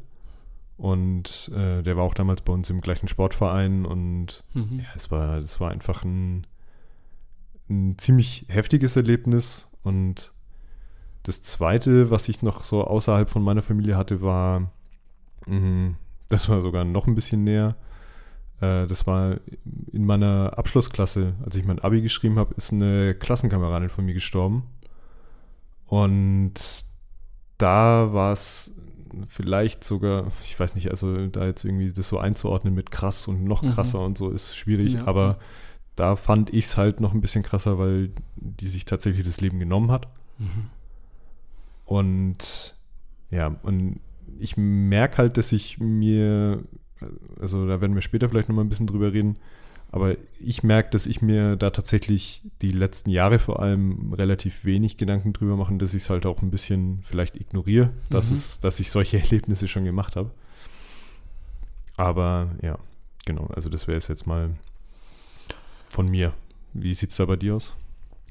[0.76, 4.80] Und äh, der war auch damals bei uns im gleichen Sportverein und Mhm.
[4.80, 6.46] ja, es war, das war einfach ein,
[7.68, 9.70] ein ziemlich heftiges Erlebnis.
[9.82, 10.32] Und
[11.22, 14.70] das zweite, was ich noch so außerhalb von meiner Familie hatte, war,
[15.46, 15.94] mh,
[16.28, 17.76] das war sogar noch ein bisschen näher.
[18.60, 19.36] Äh, das war
[19.92, 24.64] in meiner Abschlussklasse, als ich mein Abi geschrieben habe, ist eine Klassenkameradin von mir gestorben.
[25.86, 26.54] Und
[27.58, 28.72] da war es
[29.28, 33.44] vielleicht sogar, ich weiß nicht, also da jetzt irgendwie das so einzuordnen mit krass und
[33.44, 33.70] noch Mhm.
[33.70, 35.06] krasser und so ist schwierig, Ja.
[35.06, 35.38] aber
[35.96, 39.58] da fand ich es halt noch ein bisschen krasser, weil die sich tatsächlich das Leben
[39.58, 40.08] genommen hat.
[40.38, 40.70] Mhm.
[41.84, 42.74] Und
[43.30, 44.00] ja, und
[44.38, 46.62] ich merke halt, dass ich mir,
[47.40, 49.36] also da werden wir später vielleicht nochmal ein bisschen drüber reden,
[49.92, 54.96] aber ich merke, dass ich mir da tatsächlich die letzten Jahre vor allem relativ wenig
[54.98, 58.36] Gedanken drüber mache, dass ich es halt auch ein bisschen vielleicht ignoriere, dass, Mhm.
[58.36, 60.30] es, dass ich solche Erlebnisse schon gemacht habe.
[61.96, 62.78] Aber ja,
[63.24, 64.50] genau, also das wäre es jetzt mal
[65.96, 66.34] von mir.
[66.74, 67.72] Wie sieht es da bei dir aus?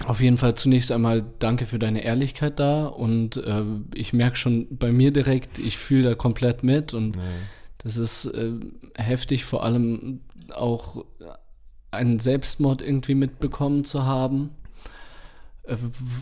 [0.06, 3.64] Auf jeden Fall zunächst einmal danke für deine Ehrlichkeit da und äh,
[3.96, 7.18] ich merke schon bei mir direkt, ich fühle da komplett mit und
[7.80, 8.52] das ist äh,
[8.96, 10.20] heftig, vor allem
[10.54, 11.06] auch
[11.90, 14.52] einen Selbstmord irgendwie mitbekommen zu haben.
[15.68, 15.78] Äh,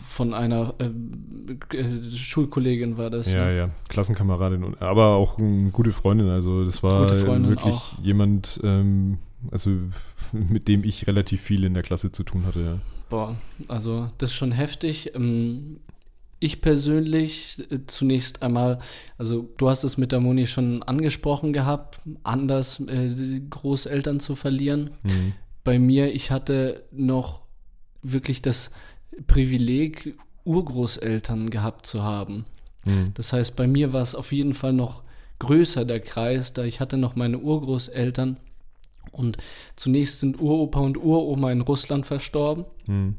[0.06, 3.32] von einer äh, äh, Schulkollegin war das.
[3.32, 3.56] Ja, ne?
[3.56, 6.28] ja, Klassenkameradin, aber auch eine gute Freundin.
[6.28, 7.98] Also das war Freundin wirklich auch.
[8.02, 9.18] jemand, ähm,
[9.50, 9.70] also
[10.32, 12.60] mit dem ich relativ viel in der Klasse zu tun hatte.
[12.60, 12.78] Ja.
[13.10, 13.36] Boah,
[13.68, 15.14] also das ist schon heftig.
[15.14, 15.80] Ähm,
[16.40, 18.78] Ich persönlich äh, zunächst einmal,
[19.18, 24.34] also du hast es mit der Moni schon angesprochen gehabt, anders äh, die Großeltern zu
[24.36, 24.90] verlieren.
[25.02, 25.32] Mhm.
[25.64, 27.42] Bei mir, ich hatte noch
[28.02, 28.70] wirklich das
[29.26, 32.44] Privileg, Urgroßeltern gehabt zu haben.
[32.84, 33.12] Mhm.
[33.14, 35.02] Das heißt, bei mir war es auf jeden Fall noch
[35.38, 38.36] größer der Kreis, da ich hatte noch meine Urgroßeltern
[39.10, 39.36] und
[39.76, 42.64] zunächst sind Uropa und Uroma in Russland verstorben.
[42.86, 43.16] Mhm.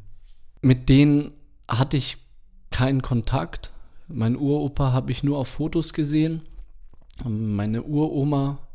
[0.60, 1.32] Mit denen
[1.68, 2.18] hatte ich
[2.70, 3.72] keinen Kontakt.
[4.08, 6.42] Mein Uropa habe ich nur auf Fotos gesehen.
[7.24, 8.65] Meine Uroma,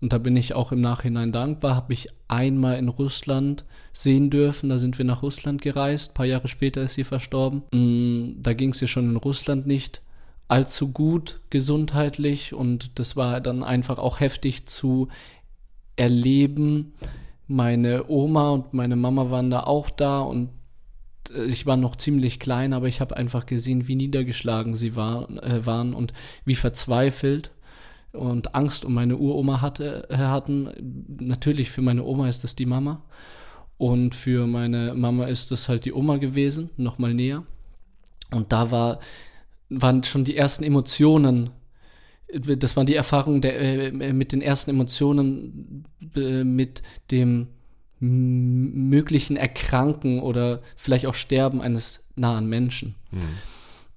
[0.00, 4.68] und da bin ich auch im Nachhinein dankbar, habe ich einmal in Russland sehen dürfen.
[4.68, 6.10] Da sind wir nach Russland gereist.
[6.10, 7.62] Ein paar Jahre später ist sie verstorben.
[7.72, 10.00] Mm, Da ging es ihr schon in Russland nicht
[10.46, 15.08] allzu gut gesundheitlich und das war dann einfach auch heftig zu
[15.96, 16.94] erleben.
[17.48, 20.50] Meine Oma und meine Mama waren da auch da und
[21.34, 25.28] äh, ich war noch ziemlich klein, aber ich habe einfach gesehen, wie niedergeschlagen sie war,
[25.42, 26.12] äh, waren und
[26.44, 27.50] wie verzweifelt
[28.18, 30.70] und Angst um meine Uroma hatte, äh, hatten.
[31.20, 33.02] Natürlich für meine Oma ist das die Mama
[33.78, 37.44] und für meine Mama ist das halt die Oma gewesen, nochmal näher.
[38.30, 38.98] Und da war,
[39.70, 41.50] waren schon die ersten Emotionen,
[42.30, 47.48] das waren die Erfahrungen der, äh, mit den ersten Emotionen, äh, mit dem
[48.00, 52.94] möglichen Erkranken oder vielleicht auch Sterben eines nahen Menschen.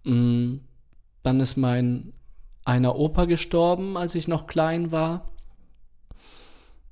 [0.04, 0.62] Mhm.
[1.22, 2.14] Dann ist mein
[2.64, 5.32] einer Opa gestorben, als ich noch klein war.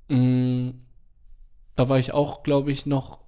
[0.08, 0.72] Mm,
[1.76, 3.20] da war ich auch, glaube ich, noch.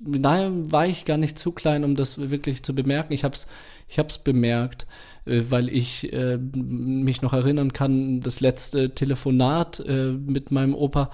[0.00, 3.12] Nein, war ich gar nicht zu klein, um das wirklich zu bemerken.
[3.12, 3.46] Ich habe es
[3.92, 4.86] ich hab's bemerkt,
[5.26, 11.10] äh, weil ich äh, mich noch erinnern kann, das letzte Telefonat äh, mit meinem Opa,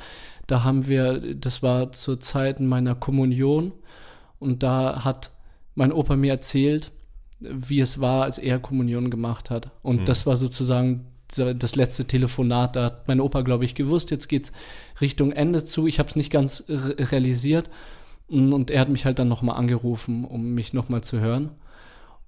[0.47, 3.73] da haben wir, das war zur Zeit meiner Kommunion
[4.39, 5.33] und da hat
[5.75, 6.93] mein Opa mir erzählt,
[7.41, 9.71] wie es war, als er Kommunion gemacht hat.
[9.83, 10.05] Und mhm.
[10.05, 12.77] das war sozusagen das letzte Telefonat.
[12.77, 14.53] Da hat mein Opa, glaube ich, gewusst, jetzt geht es
[15.01, 15.87] Richtung Ende zu.
[15.87, 17.69] Ich habe es nicht ganz realisiert.
[18.29, 21.51] Und er hat mich halt dann nochmal angerufen, um mich nochmal zu hören.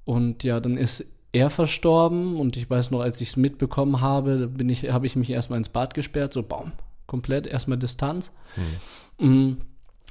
[0.04, 4.48] Und ja, dann ist er verstorben und ich weiß noch, als ich es mitbekommen habe,
[4.48, 6.72] bin ich, habe ich mich erstmal ins Bad gesperrt, so baum,
[7.06, 8.32] komplett, erstmal Distanz.
[9.20, 9.58] Mhm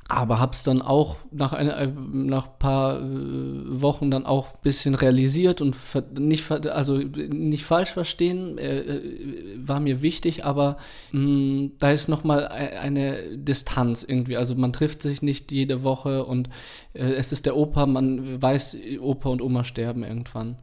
[0.10, 4.62] aber habe es dann auch nach ein äh, nach paar äh, Wochen dann auch ein
[4.64, 5.78] bisschen realisiert und
[6.18, 10.78] nicht also nicht falsch verstehen äh, äh, war mir wichtig aber
[11.12, 15.52] mh, mm, da ist noch mal e-, eine Distanz irgendwie also man trifft sich nicht
[15.52, 16.50] jede Woche und
[16.94, 20.58] äh, es ist der Opa man weiß Opa und Oma sterben irgendwann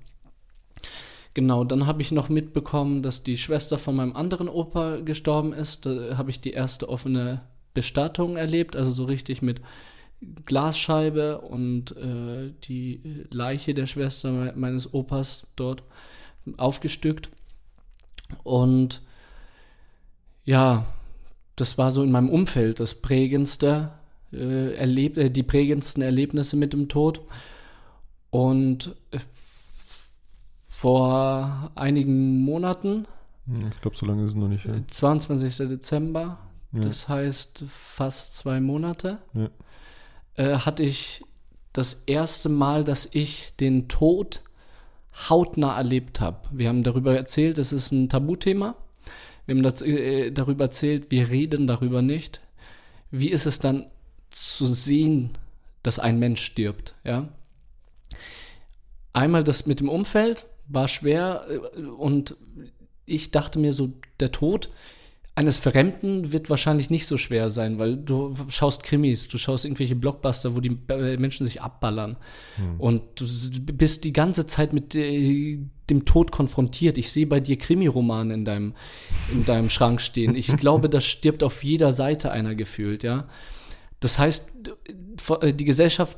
[1.35, 5.85] Genau, dann habe ich noch mitbekommen, dass die Schwester von meinem anderen Opa gestorben ist.
[5.85, 7.43] Da habe ich die erste offene
[7.77, 9.61] Bestattung erlebt, also so richtig mit
[10.47, 15.83] Glasscheibe und äh, die Leiche der Schwester me meines Opas dort
[16.57, 17.29] aufgestückt.
[18.43, 19.03] Und
[20.45, 20.87] ja,
[21.55, 23.93] das war so in meinem Umfeld das prägendste,
[24.33, 27.21] äh, erleb äh, die prägendsten Erlebnisse mit dem Tod.
[28.31, 29.19] Und äh,
[30.69, 33.07] vor einigen Monaten,
[33.47, 34.65] hm, ich glaube, so lange ist es noch nicht.
[34.65, 34.75] Ja.
[34.87, 35.69] 22.
[35.69, 36.39] Dezember
[36.73, 39.51] das heißt fast zwei Monate, ja.
[40.35, 41.25] äh, hatte ich
[41.73, 44.43] das erste Mal, dass ich den Tod
[45.29, 46.49] hautnah erlebt habe.
[46.53, 48.77] Wir haben darüber erzählt, es ist ein Tabuthema.
[49.47, 52.41] Wir haben das, äh, darüber erzählt, wir reden darüber nicht.
[53.11, 53.87] Wie ist es dann
[54.31, 55.31] zu sehen,
[55.83, 56.95] dass ein Mensch stirbt?
[57.05, 57.29] Ja?
[59.13, 62.37] Einmal das mit dem Umfeld war schwer äh, und
[63.07, 64.69] ich dachte mir so, der Tod
[65.37, 69.95] eines Fremden wird wahrscheinlich nicht so schwer sein, weil du schaust Krimis, du schaust irgendwelche
[69.95, 70.79] Blockbuster, wo die
[71.19, 72.17] Menschen sich abballern.
[72.57, 72.81] Hm.
[72.81, 73.27] Und du
[73.75, 76.97] bist die ganze Zeit mit dem Tod konfrontiert.
[76.97, 78.75] Ich sehe bei dir Krimiromane in deinem,
[79.31, 80.35] in deinem Schrank stehen.
[80.35, 83.29] Ich glaube, da stirbt auf jeder Seite einer gefühlt, ja.
[84.01, 84.53] Das heißt,
[85.53, 86.17] die Gesellschaft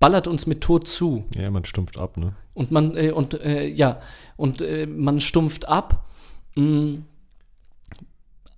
[0.00, 1.24] ballert uns mit Tod zu.
[1.36, 2.34] Ja, man stumpft ab, ne?
[2.54, 4.00] Und man, äh, und äh, ja,
[4.36, 6.08] und äh, man stumpft ab.
[6.56, 7.04] Mh, mm,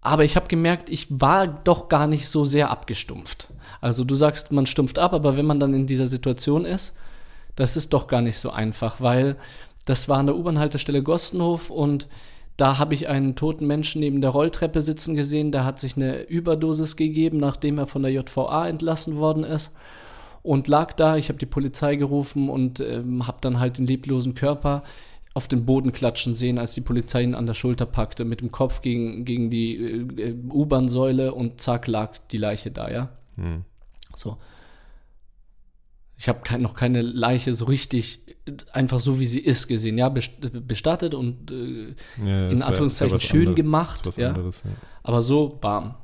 [0.03, 3.49] aber ich habe gemerkt, ich war doch gar nicht so sehr abgestumpft.
[3.81, 6.95] Also du sagst, man stumpft ab, aber wenn man dann in dieser Situation ist,
[7.55, 9.37] das ist doch gar nicht so einfach, weil
[9.87, 12.09] das war an der U-Bahn-Haltestelle Gostenhof und
[12.57, 15.53] da habe ich einen toten Menschen neben der Rolltreppe sitzen gesehen.
[15.53, 19.73] Der hat sich eine Überdosis gegeben, nachdem er von der JVA entlassen worden ist
[20.43, 21.17] und lag da.
[21.17, 24.83] Ich habe die Polizei gerufen und ähm, habe dann halt den leblosen Körper
[25.35, 28.53] auf den Boden klatschen sehen, als die Polizei ihn an der Schulter packte, mit dem
[28.53, 33.09] Kopf gegen, gegen die äh, U-Bahn-Säule und zack lag die Leiche da, ja.
[33.37, 33.64] Hm.
[34.14, 34.37] So.
[36.18, 38.21] Ich habe kein, noch keine Leiche so richtig,
[38.73, 43.55] einfach so wie sie ist, gesehen, ja, bestattet und äh, ja, in Anführungszeichen schön andere,
[43.55, 44.29] gemacht, ja?
[44.29, 44.71] Anderes, ja.
[45.03, 45.95] Aber so, bam.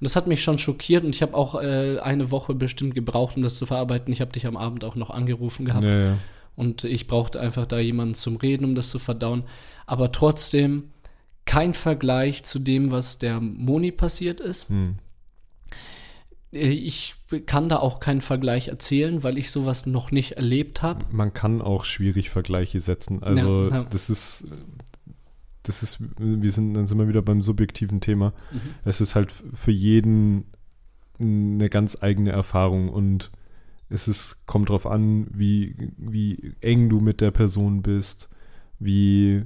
[0.00, 3.36] Und das hat mich schon schockiert und ich habe auch äh, eine Woche bestimmt gebraucht,
[3.36, 4.10] um das zu verarbeiten.
[4.14, 5.84] Ich habe dich am Abend auch noch angerufen gehabt.
[5.84, 6.18] Ja, ja
[6.60, 9.44] und ich brauchte einfach da jemanden zum Reden, um das zu verdauen.
[9.86, 10.90] Aber trotzdem
[11.46, 14.68] kein Vergleich zu dem, was der Moni passiert ist.
[14.68, 14.96] Hm.
[16.52, 17.14] Äh, ich
[17.46, 21.06] kann da auch keinen Vergleich erzählen, weil ich sowas noch nicht erlebt habe.
[21.10, 23.22] Man kann auch schwierig Vergleiche setzen.
[23.22, 23.86] Also ja, ja.
[23.88, 24.44] das ist,
[25.62, 28.34] das ist, wir sind, dann sind wir wieder beim subjektiven Thema.
[28.52, 28.60] Mhm.
[28.84, 30.44] Es ist halt für jeden
[31.18, 33.30] eine ganz eigene Erfahrung und
[33.90, 38.30] Es ist, kommt drauf an, wie, wie eng du mit der Person bist,
[38.78, 39.42] wie,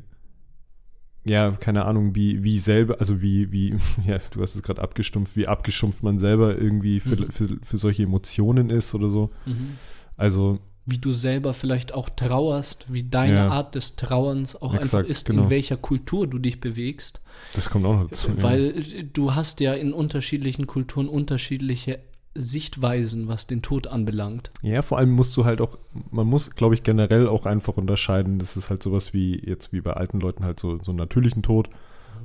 [1.26, 3.74] ja, keine Ahnung, wie, wie selber, also wie, wie,
[4.06, 7.30] ja, du hast es gerade abgestumpft, wie abgestumpft man selber irgendwie für, Mhm.
[7.30, 9.30] für, für solche Emotionen ist oder so.
[9.46, 9.78] Mhm.
[10.16, 13.48] Also, Wie du selber vielleicht auch trauerst, wie deine Ja.
[13.48, 15.44] Art des Trauerns auch einfach Exakt, ist, genau.
[15.44, 17.22] in welcher Kultur du dich bewegst.
[17.54, 18.28] das kommt auch noch dazu.
[18.28, 18.42] ja.
[18.42, 22.00] Weil äh, du hast ja in unterschiedlichen Kulturen unterschiedliche
[22.34, 24.50] Sichtweisen, was den Tod anbelangt.
[24.62, 25.78] Ja, vor allem musst du halt auch,
[26.10, 29.80] man muss, glaube ich, generell auch einfach unterscheiden, das ist halt sowas wie jetzt wie
[29.80, 31.70] bei alten Leuten halt so, so einen natürlichen Tod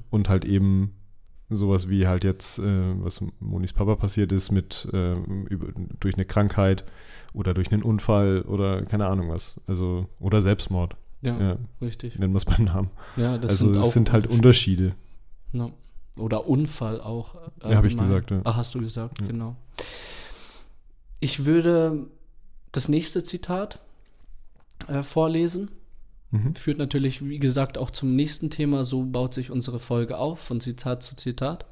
[0.09, 0.95] und halt eben
[1.49, 5.13] sowas wie halt jetzt, äh, was Monis Papa passiert ist, mit äh,
[5.49, 5.67] über,
[5.99, 6.85] durch eine Krankheit
[7.33, 9.59] oder durch einen Unfall oder keine Ahnung was.
[9.67, 12.17] Also, oder Selbstmord, Ja, ja, richtig.
[12.19, 12.89] nennen wir es beim Namen.
[13.15, 14.95] Ja, das also sind auch sind halt Unterschiede.
[15.53, 15.69] Ja.
[16.17, 17.35] Oder Unfall auch.
[17.63, 18.41] Ja, hab ich gesagt, ja.
[18.43, 19.55] Ach, hast du gesagt, genau.
[21.19, 22.07] Ich würde
[22.71, 23.79] das nächste Zitat
[24.87, 25.71] äh, vorlesen.
[26.31, 26.55] Mhm.
[26.55, 28.83] Führt natürlich, wie gesagt, auch zum nächsten Thema.
[28.83, 31.65] So baut sich unsere Folge auf, von Zitat zu Zitat.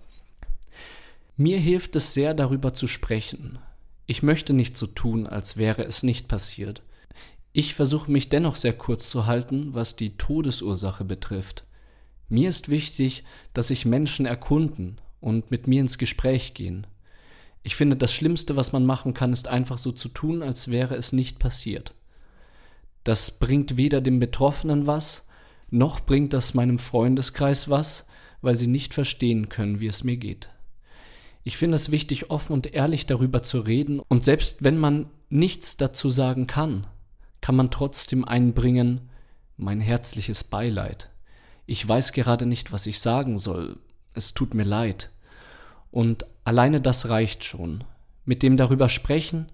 [1.35, 3.59] Mir hilft es sehr, darüber zu sprechen.
[4.07, 6.81] Ich möchte nicht so tun, als wäre es nicht passiert.
[7.53, 11.65] Ich versuche mich dennoch sehr kurz zu halten, was die Todesursache betrifft.
[12.29, 16.87] Mir ist wichtig, dass sich Menschen erkunden und mit mir ins Gespräch gehen.
[17.63, 20.95] Ich finde, das Schlimmste, was man machen kann, ist einfach so zu tun, als wäre
[20.95, 21.93] es nicht passiert.
[23.03, 25.25] Das bringt weder dem Betroffenen was,
[25.69, 28.05] noch bringt das meinem Freundeskreis was,
[28.41, 30.49] weil sie nicht verstehen können, wie es mir geht.
[31.43, 35.77] Ich finde es wichtig, offen und ehrlich darüber zu reden, und selbst wenn man nichts
[35.77, 36.87] dazu sagen kann,
[37.41, 39.09] kann man trotzdem einbringen,
[39.55, 41.09] mein herzliches Beileid.
[41.65, 43.79] Ich weiß gerade nicht, was ich sagen soll.
[44.13, 45.09] Es tut mir leid.
[45.91, 47.83] Und alleine das reicht schon.
[48.25, 49.51] Mit dem darüber sprechen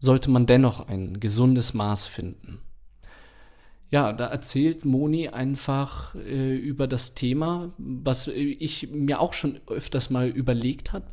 [0.00, 2.58] sollte man dennoch ein gesundes Maß finden.
[3.92, 9.60] Ja, da erzählt Moni einfach äh, über das Thema, was äh, ich mir auch schon
[9.66, 11.04] öfters mal überlegt habe.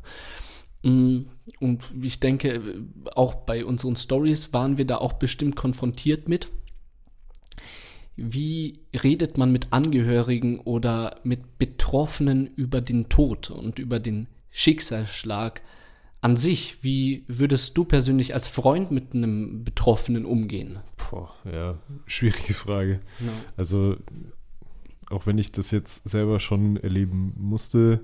[0.84, 1.24] Mm,
[1.60, 2.82] Und ich denke, äh,
[3.16, 6.50] auch bei unseren Stories waren wir da auch bestimmt konfrontiert mit.
[8.16, 14.28] Wie redet man mit Angehörigen oder mit Betroffenen über den Tod und über den
[14.60, 15.62] Schicksalsschlag
[16.22, 16.84] an sich?
[16.84, 20.80] Wie würdest du persönlich als Freund mit einem Betroffenen umgehen?
[20.98, 23.00] Boah, ja, schwierige Frage.
[23.22, 23.32] Ja.
[23.56, 23.96] Also,
[25.10, 28.02] auch wenn ich das jetzt selber schon erleben musste,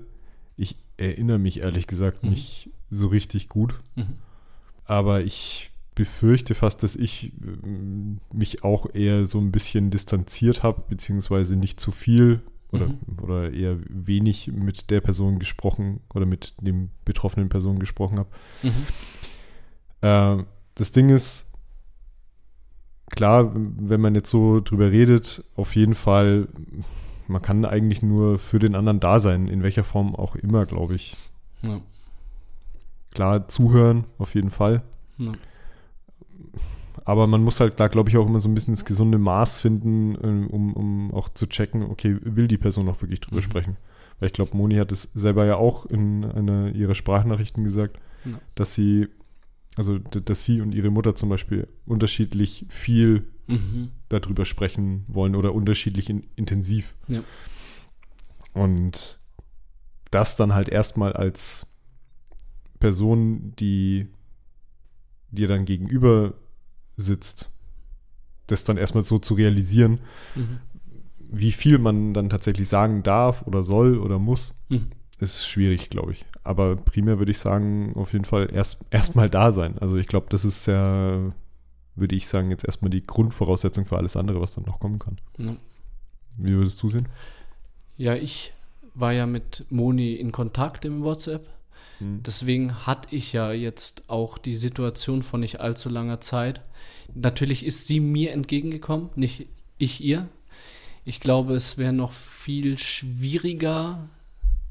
[0.56, 2.30] ich erinnere mich ehrlich gesagt Mhm.
[2.30, 3.78] nicht so richtig gut.
[3.94, 4.14] Mhm.
[4.86, 10.82] Aber ich befürchte fast, dass ich ähm, mich auch eher so ein bisschen distanziert habe,
[10.88, 12.40] beziehungsweise nicht zu viel
[12.76, 12.98] oder, Mhm.
[13.22, 18.28] oder eher wenig mit der Person gesprochen oder mit dem betroffenen Person gesprochen habe.
[18.62, 18.86] Mhm.
[20.40, 21.48] Äh, das Ding ist,
[23.10, 26.48] klar, wenn man jetzt so drüber redet, auf jeden Fall,
[27.28, 30.94] man kann eigentlich nur für den anderen da sein, in welcher Form auch immer, glaube
[30.94, 31.16] ich.
[31.62, 31.80] Ja.
[33.14, 34.82] Klar, zuhören, auf jeden Fall.
[35.18, 35.32] Ja.
[37.04, 39.58] Aber man muss halt da, glaube ich, auch immer so ein bisschen das gesunde Maß
[39.58, 43.42] finden, ähm, um, um auch zu checken, okay, will die Person auch wirklich drüber Mhm.
[43.42, 43.76] sprechen?
[44.18, 48.40] Weil ich glaube, Moni hat es selber ja auch in einer ihrer Sprachnachrichten gesagt, Ja.
[48.54, 49.08] dass sie,
[49.76, 53.90] also dass sie und ihre Mutter zum Beispiel unterschiedlich viel Mhm.
[54.08, 56.94] darüber sprechen wollen oder unterschiedlich in, intensiv.
[57.08, 57.22] Ja.
[58.54, 59.20] Und
[60.10, 61.66] das dann halt erstmal als
[62.80, 64.08] Person, die
[65.30, 66.34] dir dann gegenüber
[66.96, 67.50] sitzt,
[68.46, 69.98] das dann erstmal so zu realisieren,
[70.34, 70.58] Mhm.
[71.18, 74.86] wie viel man dann tatsächlich sagen darf oder soll oder muss, Mhm.
[75.18, 76.24] ist schwierig, glaube ich.
[76.44, 79.78] Aber primär würde ich sagen, auf jeden Fall erst erstmal da sein.
[79.78, 81.32] Also ich glaube, das ist ja,
[81.96, 85.18] würde ich sagen, jetzt erstmal die Grundvoraussetzung für alles andere, was dann noch kommen kann.
[85.38, 85.56] Ja.
[86.36, 87.08] Wie würdest du sehen?
[87.96, 88.52] Ja, ich
[88.94, 91.48] war ja mit Moni in Kontakt im WhatsApp.
[92.00, 96.60] Deswegen hatte ich ja jetzt auch die Situation von nicht allzu langer Zeit.
[97.14, 99.46] Natürlich ist sie mir entgegengekommen, nicht
[99.78, 100.28] ich ihr.
[101.04, 104.08] Ich glaube, es wäre noch viel schwieriger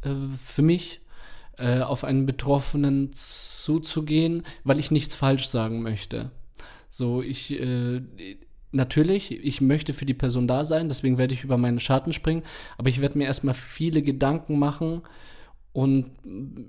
[0.01, 0.09] äh,
[0.43, 0.99] für mich,
[1.57, 6.31] äh, auf einen Betroffenen zuzugehen, weil ich nichts falsch sagen möchte.
[6.89, 8.01] So, ich, äh,
[8.71, 12.43] natürlich, ich möchte für die Person da sein, deswegen werde ich über meinen Schatten springen,
[12.77, 15.01] aber ich werde mir erstmal viele Gedanken machen
[15.75, 16.05] und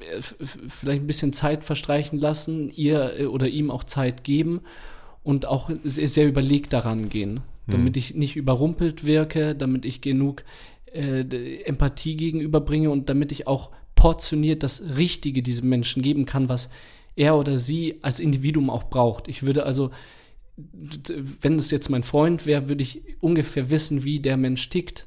[0.01, 0.21] äh,
[0.69, 4.63] vielleicht ein bisschen Zeit verstreichen lassen, ihr äh, oder ihm auch Zeit geben
[5.23, 10.43] und auch sehr, sehr überlegt daran gehen, damit ich nicht überrumpelt wirke, damit ich genug
[10.93, 11.21] äh,
[11.63, 16.69] Empathie gegenüberbringe und damit ich auch portioniert das Richtige diesem Menschen geben kann, was
[17.15, 19.29] er oder sie als Individuum auch braucht.
[19.29, 19.93] Ich würde also,
[20.57, 25.07] wenn es jetzt mein Freund wäre, würde ich ungefähr wissen, wie der Mensch tickt.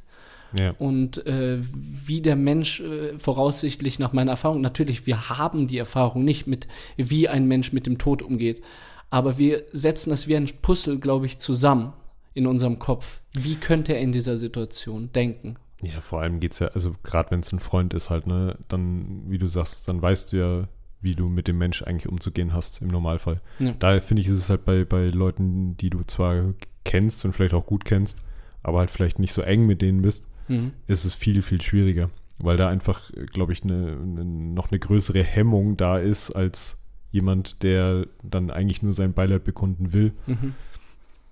[0.57, 0.71] Ja.
[0.79, 6.23] Und äh, wie der Mensch äh, voraussichtlich nach meiner Erfahrung, natürlich, wir haben die Erfahrung
[6.23, 8.63] nicht mit, wie ein Mensch mit dem Tod umgeht.
[9.09, 11.93] Aber wir setzen das wie ein Puzzle, glaube ich, zusammen
[12.33, 13.21] in unserem Kopf.
[13.33, 15.57] Wie könnte er in dieser Situation denken?
[15.81, 18.57] Ja, vor allem geht es ja, also gerade wenn es ein Freund ist halt, ne,
[18.67, 20.67] dann, wie du sagst, dann weißt du ja,
[21.01, 23.41] wie du mit dem Mensch eigentlich umzugehen hast im Normalfall.
[23.59, 23.73] Ja.
[23.79, 27.53] Daher finde ich, ist es halt bei, bei Leuten, die du zwar kennst und vielleicht
[27.53, 28.21] auch gut kennst,
[28.63, 30.73] aber halt vielleicht nicht so eng mit denen bist, mhm.
[30.87, 32.09] ist es viel, viel schwieriger.
[32.37, 36.79] Weil da einfach, glaube ich, ne, ne, noch eine größere Hemmung da ist, als
[37.11, 40.13] jemand, der dann eigentlich nur sein Beileid bekunden will.
[40.25, 40.55] Mhm.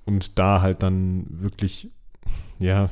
[0.05, 1.89] Und da halt dann wirklich,
[2.59, 2.89] ja,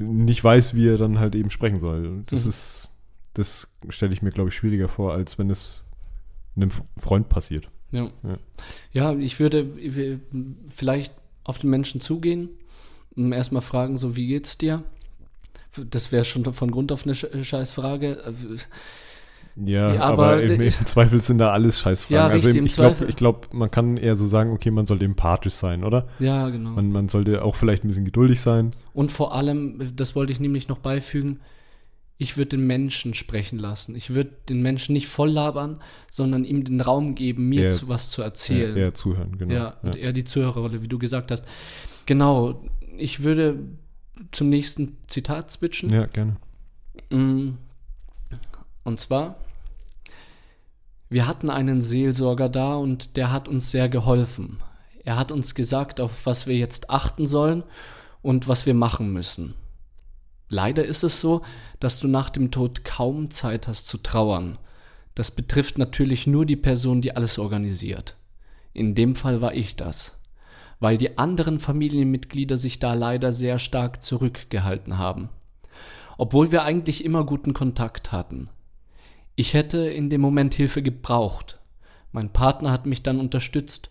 [0.00, 2.22] nicht weiß, wie er dann halt eben sprechen soll.
[2.26, 2.48] Das mhm.
[2.50, 2.88] ist,
[3.34, 5.82] das stelle ich mir, glaube ich, schwieriger vor, als wenn es
[6.56, 7.70] einem Freund passiert.
[7.90, 8.10] Ja.
[8.22, 8.38] ja.
[8.92, 10.20] Ja, ich würde
[10.68, 11.14] vielleicht
[11.44, 12.50] auf den Menschen zugehen,
[13.16, 14.84] erstmal fragen, so, wie geht's dir?
[15.88, 18.22] Das wäre schon von Grund auf eine Scheißfrage.
[19.56, 22.14] Ja, ja aber, aber im, im, Zweifel sind da alles Scheißfragen.
[22.14, 25.54] Ja, also richtig, ich glaube, glaub, man kann eher so sagen, okay, man sollte empathisch
[25.54, 26.08] sein, oder?
[26.18, 26.70] Ja, genau.
[26.70, 28.72] Man, man sollte auch vielleicht ein bisschen geduldig sein.
[28.94, 31.40] Und vor allem, das wollte ich nämlich noch beifügen,
[32.18, 33.96] ich würde den Menschen sprechen lassen.
[33.96, 37.88] Ich würde den Menschen nicht voll labern, sondern ihm den Raum geben, mir eher, zu,
[37.88, 38.76] was zu erzählen.
[38.76, 39.54] Eher, eher zuhören, genau.
[39.54, 41.44] Ja, und eher die Zuhörerrolle, wie du gesagt hast.
[42.06, 42.62] Genau,
[42.96, 43.58] ich würde
[44.30, 45.90] zum nächsten Zitat switchen.
[45.90, 46.36] Ja, gerne.
[47.10, 47.58] Mm.
[48.84, 49.36] Und zwar,
[51.08, 54.60] wir hatten einen Seelsorger da und der hat uns sehr geholfen.
[55.04, 57.64] Er hat uns gesagt, auf was wir jetzt achten sollen
[58.22, 59.54] und was wir machen müssen.
[60.48, 61.42] Leider ist es so,
[61.80, 64.58] dass du nach dem Tod kaum Zeit hast zu trauern.
[65.14, 68.16] Das betrifft natürlich nur die Person, die alles organisiert.
[68.72, 70.16] In dem Fall war ich das,
[70.82, 75.28] weil die anderen Familienmitglieder sich da leider sehr stark zurückgehalten haben.
[76.18, 78.50] Obwohl wir eigentlich immer guten Kontakt hatten.
[79.36, 81.60] Ich hätte in dem Moment Hilfe gebraucht.
[82.10, 83.90] Mein Partner hat mich dann unterstützt.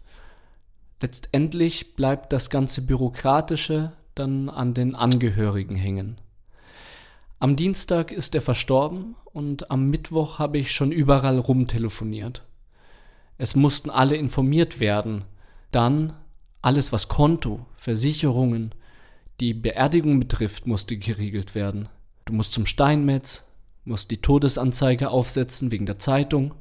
[1.01, 6.19] Letztendlich bleibt das ganze Bürokratische dann an den Angehörigen hängen.
[7.39, 12.43] Am Dienstag ist er verstorben und am Mittwoch habe ich schon überall rumtelefoniert.
[13.37, 15.23] Es mussten alle informiert werden.
[15.71, 16.17] Dann
[16.61, 18.73] alles, was Konto, Versicherungen,
[19.39, 21.89] die Beerdigung betrifft, musste geregelt werden.
[22.25, 23.47] Du musst zum Steinmetz,
[23.85, 26.53] musst die Todesanzeige aufsetzen wegen der Zeitung,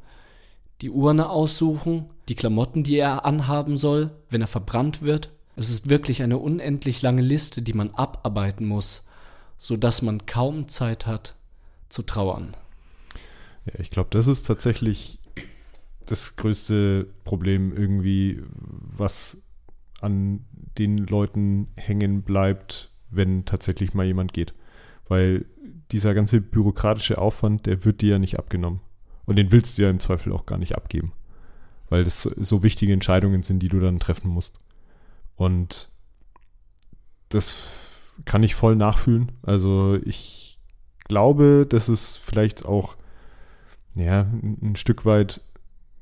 [0.81, 5.31] die Urne aussuchen, die Klamotten, die er anhaben soll, wenn er verbrannt wird.
[5.57, 9.05] Es ist wirklich eine unendlich lange Liste, die man abarbeiten muss
[9.61, 11.37] sodass man kaum Zeit hat
[11.91, 12.57] zu trauern.
[13.67, 15.19] Ja, ich glaube, das ist tatsächlich
[16.07, 19.37] das größte Problem irgendwie, was
[20.01, 20.45] an
[20.79, 24.55] den Leuten hängen bleibt, wenn tatsächlich mal jemand geht.
[25.09, 25.47] Weil
[25.91, 28.81] dieser ganze bürokratische Aufwand, der wird dir ja nicht abgenommen.
[29.27, 31.13] Und den willst du ja im Zweifel auch gar nicht abgeben.
[31.89, 34.61] Weil das so wichtige Entscheidungen sind, die du dann treffen musst.
[35.37, 35.89] Und
[37.29, 39.33] das kann ich voll nachfühlen.
[39.43, 40.59] Also ich
[41.05, 42.97] glaube, dass es vielleicht auch
[43.97, 45.41] ja, ein Stück weit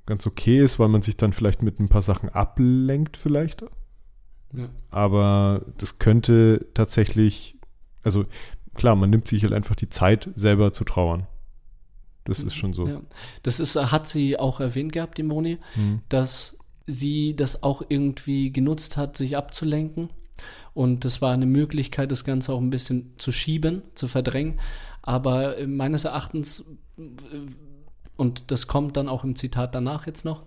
[0.07, 3.65] ganz okay ist, weil man sich dann vielleicht mit ein paar Sachen ablenkt vielleicht.
[4.53, 4.69] Ja.
[4.91, 7.57] Aber das könnte tatsächlich,
[8.03, 8.25] also
[8.75, 11.27] klar, man nimmt sich halt einfach die Zeit, selber zu trauern.
[12.25, 12.87] Das ist schon so.
[12.87, 13.01] Ja.
[13.43, 16.03] Das ist, hat sie auch erwähnt gehabt, die Moni, mhm.
[16.11, 20.11] dass sie das auch irgendwie genutzt hat, sich abzulenken.
[20.75, 24.61] Und das war eine Möglichkeit, das Ganze auch ein bisschen zu schieben, zu verdrängen.
[25.03, 26.65] Aber meines Erachtens,
[28.17, 30.45] und das kommt dann auch im Zitat danach jetzt noch,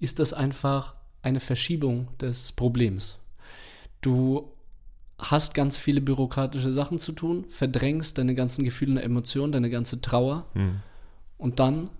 [0.00, 3.19] ist das einfach eine Verschiebung des Problems.
[4.00, 4.52] Du
[5.18, 10.00] hast ganz viele bürokratische Sachen zu tun, verdrängst deine ganzen Gefühle und Emotionen, deine ganze
[10.00, 10.46] Trauer.
[10.54, 10.80] Hm.
[11.36, 11.90] Und dann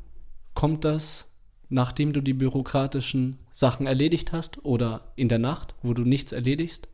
[0.55, 1.31] kommt das,
[1.69, 6.89] nachdem du die bürokratischen Sachen erledigt hast oder in der Nacht, wo du nichts erledigst,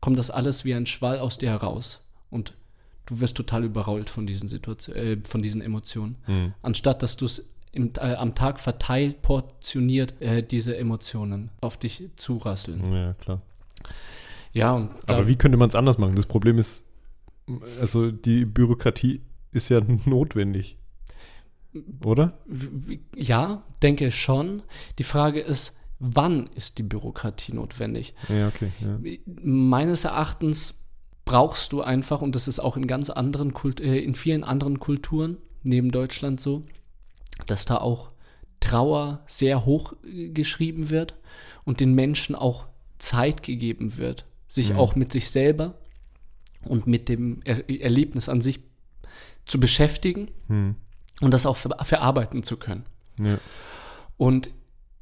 [0.00, 2.00] kommt das alles wie ein Schwall aus dir heraus.
[2.30, 2.54] Und
[3.06, 6.16] du wirst total überrollt von diesen Situationen, äh, von diesen Emotionen.
[6.26, 6.54] Mhm.
[6.62, 12.92] Anstatt dass du es äh, am Tag verteilt, portioniert, äh, diese Emotionen auf dich zurasseln.
[12.92, 13.40] Ja, klar.
[14.52, 16.16] Ja, und Aber wie könnte man es anders machen?
[16.16, 16.84] Das Problem ist,
[17.80, 19.22] also die Bürokratie
[19.52, 20.76] ist ja notwendig.
[22.04, 22.38] Oder?
[23.14, 24.62] Ja, denke schon.
[24.98, 28.14] Die Frage ist, wann ist die Bürokratie notwendig?
[28.28, 28.72] Ja, okay.
[28.80, 28.98] Ja.
[29.42, 30.74] Meines Erachtens
[31.24, 34.80] brauchst du einfach, und das ist auch in ganz anderen Kult äh, in vielen anderen
[34.80, 36.62] Kulturen neben Deutschland so,
[37.46, 38.12] dass da auch
[38.60, 41.14] Trauer sehr hoch äh, geschrieben wird
[41.64, 42.66] und den Menschen auch
[42.98, 44.78] Zeit gegeben wird, sich Mhm.
[44.78, 45.74] auch mit sich selber
[46.64, 48.60] und mit dem er Erlebnis an sich
[49.46, 50.74] zu beschäftigen Hm.
[51.20, 52.84] und das auch ver verarbeiten zu können.
[53.18, 53.38] Ja.
[54.16, 54.50] Und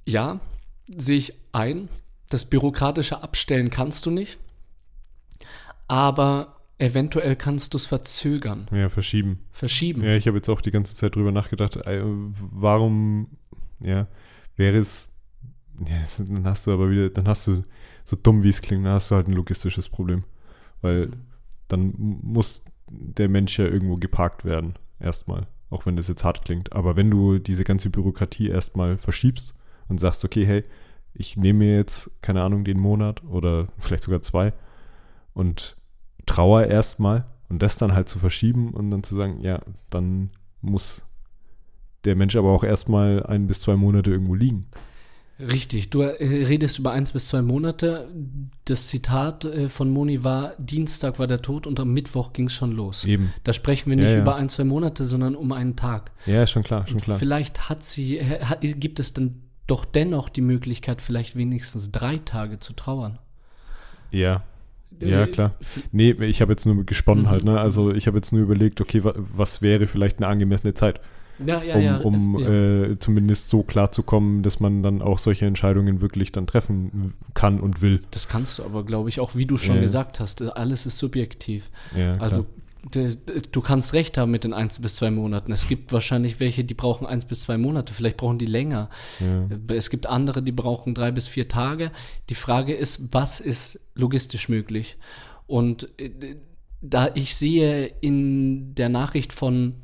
[0.05, 0.40] ja,
[0.88, 1.88] sehe ich ein,
[2.28, 4.38] das bürokratische Abstellen kannst du nicht,
[5.88, 9.40] aber eventuell kannst du es verzögern, ja, verschieben.
[9.51, 10.03] verschieben.
[10.03, 13.28] Ja, ich habe jetzt auch die ganze Zeit drüber nachgedacht, äh, warum,
[13.80, 14.07] ja,
[14.57, 15.09] wäre es,
[15.88, 17.62] ja, dann hast du aber wieder, dann hast du,
[18.07, 20.22] so dumm wie es klingt, dann hast du halt ein logistisches Problem.
[20.80, 21.11] Weil
[21.66, 25.48] dann muss der Mensch ja irgendwo geparkt werden, erstmal.
[25.70, 26.72] Auch wenn das jetzt hart klingt.
[26.72, 29.54] Aber wenn du diese ganze Bürokratie erstmal verschiebst
[29.88, 30.64] und sagst, okay, hey,
[31.14, 34.52] ich nehme mir jetzt, keine Ahnung, den Monat oder vielleicht sogar zwei
[35.34, 35.76] und
[36.26, 40.30] trauer erstmal und das dann halt zu verschieben und dann zu sagen, ja, dann
[40.61, 41.04] muss
[42.04, 44.66] der Mensch aber auch erstmal ein bis zwei Monate irgendwo liegen.
[45.39, 48.09] Richtig, du äh, redest über eins bis zwei Monate.
[48.64, 52.55] Das Zitat äh, von Moni war, Dienstag war der Tod und am Mittwoch ging es
[52.55, 53.05] schon los.
[53.05, 53.32] Eben.
[53.45, 54.18] Da sprechen wir nicht Ja, ja.
[54.22, 56.11] über ein, zwei Monate, sondern um einen Tag.
[56.24, 57.18] Ja, schon klar, schon klar.
[57.18, 62.16] Vielleicht hat sie, äh, hat, gibt es dann doch dennoch die Möglichkeit, vielleicht wenigstens drei
[62.18, 63.18] Tage zu trauern.
[64.11, 64.43] Ja.
[65.01, 65.55] Ja, klar.
[65.93, 67.28] Nee, ich habe jetzt nur gesponnen Mhm.
[67.28, 67.61] halt, ne?
[67.61, 71.01] Also ich habe jetzt nur überlegt, okay, wa was wäre vielleicht eine angemessene Zeit,
[71.45, 71.97] Ja, ja, um, ja.
[71.99, 72.49] um ja.
[72.49, 77.14] Äh, zumindest so klar zu kommen, dass man dann auch solche Entscheidungen wirklich dann treffen
[77.34, 78.03] kann und will.
[78.11, 80.99] das kannst du aber, glaube ich, auch wie du schon gesagt hast, äh, alles ist
[80.99, 81.70] subjektiv.
[82.18, 82.47] Also
[82.91, 85.53] du kannst recht haben mit den eins bis zwei Monaten.
[85.53, 88.91] Es gibt wahrscheinlich welche, die brauchen eins bis zwei Monate, vielleicht brauchen die länger.
[89.20, 89.49] ja.
[89.74, 91.91] Es gibt andere, die brauchen drei bis vier Tage.
[92.30, 94.97] Die Frage ist, was ist logistisch möglich?
[95.47, 96.37] Und äh,
[96.80, 99.74] da ich sehe in der Nachricht von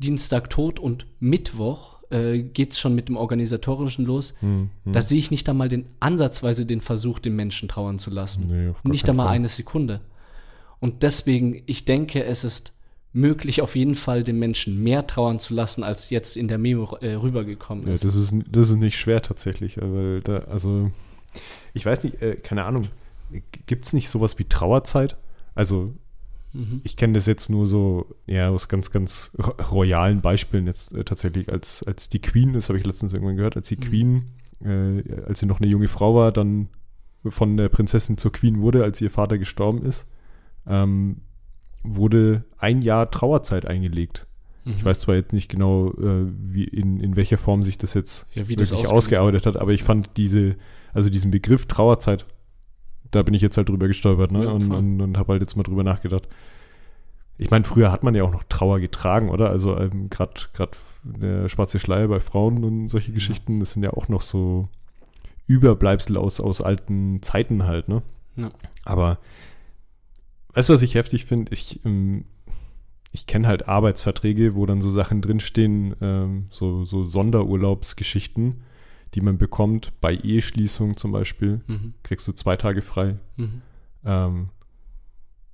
[0.00, 4.92] Dienstag tot und Mittwoch äh, geht es schon mit dem Organisatorischen los, Hm, hm.
[4.92, 8.46] da sehe ich nicht einmal den ansatzweise den Versuch, den Menschen trauern zu lassen.
[8.48, 9.36] Nee, nicht einmal Fall.
[9.36, 10.00] eine Sekunde.
[10.80, 12.72] Und deswegen, ich denke, es ist
[13.12, 16.96] möglich, auf jeden Fall den Menschen mehr trauern zu lassen, als jetzt in der Memo
[17.00, 18.04] äh, rübergekommen Ja, ist.
[18.04, 20.90] das ist, das ist nicht schwer tatsächlich, äh, weil da, also,
[21.74, 22.88] ich weiß nicht, äh, keine Ahnung,
[23.66, 25.16] gibt es nicht sowas wie Trauerzeit?
[25.54, 25.92] Also,
[26.52, 26.80] Mhm.
[26.84, 31.04] ich kenne das jetzt nur so, ja, aus ganz, ganz ro- royalen Beispielen jetzt äh,
[31.04, 33.80] tatsächlich, als, als die Queen, das habe ich letztens irgendwann gehört, als die Mhm.
[33.80, 34.24] Queen,
[34.64, 36.68] äh, als sie noch eine junge Frau war, dann
[37.24, 40.06] von der Prinzessin zur Queen wurde, als ihr Vater gestorben ist,
[40.66, 41.18] ähm,
[41.82, 44.26] wurde ein Jahr Trauerzeit eingelegt.
[44.64, 44.72] Mhm.
[44.76, 48.26] Ich weiß zwar jetzt nicht genau, äh, wie in, in welcher Form sich das jetzt
[48.34, 48.86] ja, das wirklich ausgeht.
[48.92, 50.56] ausgearbeitet hat, aber ich fand diese,
[50.92, 52.26] also diesen Begriff Trauerzeit,
[53.10, 54.44] da bin ich jetzt halt drüber gestolpert, ne?
[54.44, 56.28] Ja, und und, und habe halt jetzt mal drüber nachgedacht.
[57.38, 59.48] Ich meine, früher hat man ja auch noch Trauer getragen, oder?
[59.50, 63.14] Also ähm, gerade gerade der schwarze Schleier bei Frauen und solche Ja.
[63.14, 64.68] Geschichten, das sind ja auch noch so
[65.46, 68.02] Überbleibsel aus, aus alten Zeiten halt, ne?
[68.36, 68.50] Ja.
[68.84, 69.18] Aber
[70.54, 71.52] weißt du, was ich heftig finde?
[71.52, 72.24] Ich, ähm,
[73.12, 78.60] ich kenne halt Arbeitsverträge, wo dann so Sachen drinstehen, ähm, so, so Sonderurlaubsgeschichten,
[79.14, 79.92] die man bekommt.
[80.00, 81.94] Bei Eheschließung zum Beispiel Mhm.
[82.02, 83.16] kriegst du zwei Tage frei.
[83.36, 83.62] Mhm.
[84.04, 84.48] Ähm,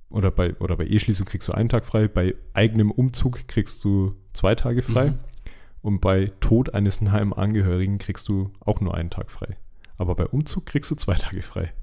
[0.09, 2.07] oder, bei, oder bei Eheschließung kriegst du einen Tag frei.
[2.07, 5.11] Bei eigenem Umzug kriegst du zwei Tage frei.
[5.11, 5.19] Mhm.
[5.81, 9.57] Und bei Tod eines nahen Angehörigen kriegst du auch nur einen Tag frei.
[9.97, 11.73] Aber bei Umzug kriegst du zwei Tage frei.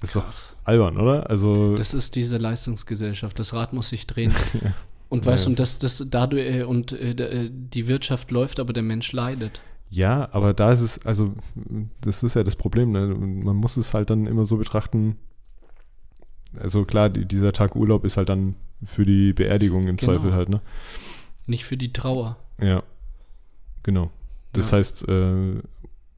[0.00, 0.56] Das ist doch Krass.
[0.64, 1.30] albern, oder?
[1.30, 3.38] Also, Das ist diese Leistungsgesellschaft.
[3.38, 4.32] Das Rad muss sich drehen.
[4.62, 4.74] Ja.
[5.08, 5.50] Und weißt du, ja.
[5.52, 9.60] und das, das dadurch äh, und äh, äh, die Wirtschaft läuft, aber der Mensch leidet.
[9.92, 11.34] Ja, aber da ist es, also,
[12.00, 12.92] das ist ja das Problem.
[12.92, 13.06] Ne?
[13.08, 15.16] Man muss es halt dann immer so betrachten.
[16.58, 20.12] Also, klar, die, dieser Tag Urlaub ist halt dann für die Beerdigung im Genau.
[20.12, 20.60] Zweifel halt, ne?
[21.46, 22.38] Nicht für die Trauer.
[22.60, 22.82] Ja,
[23.82, 24.10] genau.
[24.52, 24.78] Das Ja.
[24.78, 25.52] heißt, äh,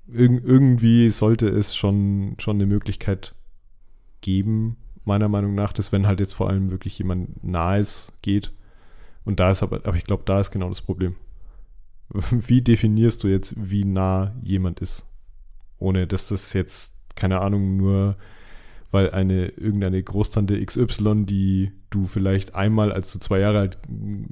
[0.06, 3.34] irg irgendwie sollte es schon, schon eine Möglichkeit
[4.20, 8.52] geben, meiner Meinung nach, dass wenn halt jetzt vor allem wirklich jemand Nahes geht,
[9.24, 11.16] und da ist aber, aber ich glaube, da ist genau das Problem.
[12.30, 15.06] Wie definierst du jetzt, wie nah jemand ist?
[15.78, 18.16] Ohne dass das jetzt, keine Ahnung, nur
[18.94, 23.78] weil eine irgendeine Großtante XY, die du vielleicht einmal, als du zwei Jahre alt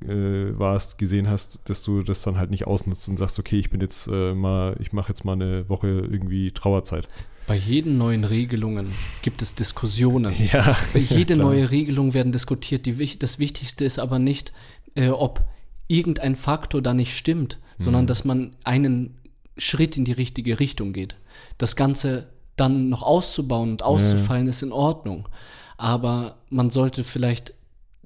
[0.08, 3.70] äh, warst, gesehen hast, dass du das dann halt nicht ausnutzt und sagst, okay, ich
[3.70, 7.08] bin jetzt äh, mal, ich mache jetzt mal eine Woche irgendwie Trauerzeit.
[7.48, 8.92] Bei jeden neuen Regelungen
[9.22, 10.32] gibt es Diskussionen.
[10.52, 10.76] Ja.
[10.92, 11.48] Bei jede klar.
[11.48, 12.86] neue Regelung werden diskutiert.
[12.86, 14.52] Die, das Wichtigste ist aber nicht,
[14.94, 15.42] äh, ob
[15.88, 18.06] irgendein Faktor da nicht stimmt, sondern Mhm.
[18.06, 19.18] dass man einen
[19.58, 21.16] Schritt in die richtige Richtung geht.
[21.58, 25.28] Das Ganze dann noch auszubauen und auszufallen ist in Ordnung.
[25.76, 27.54] Aber man sollte vielleicht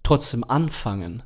[0.03, 1.23] trotzdem anfangen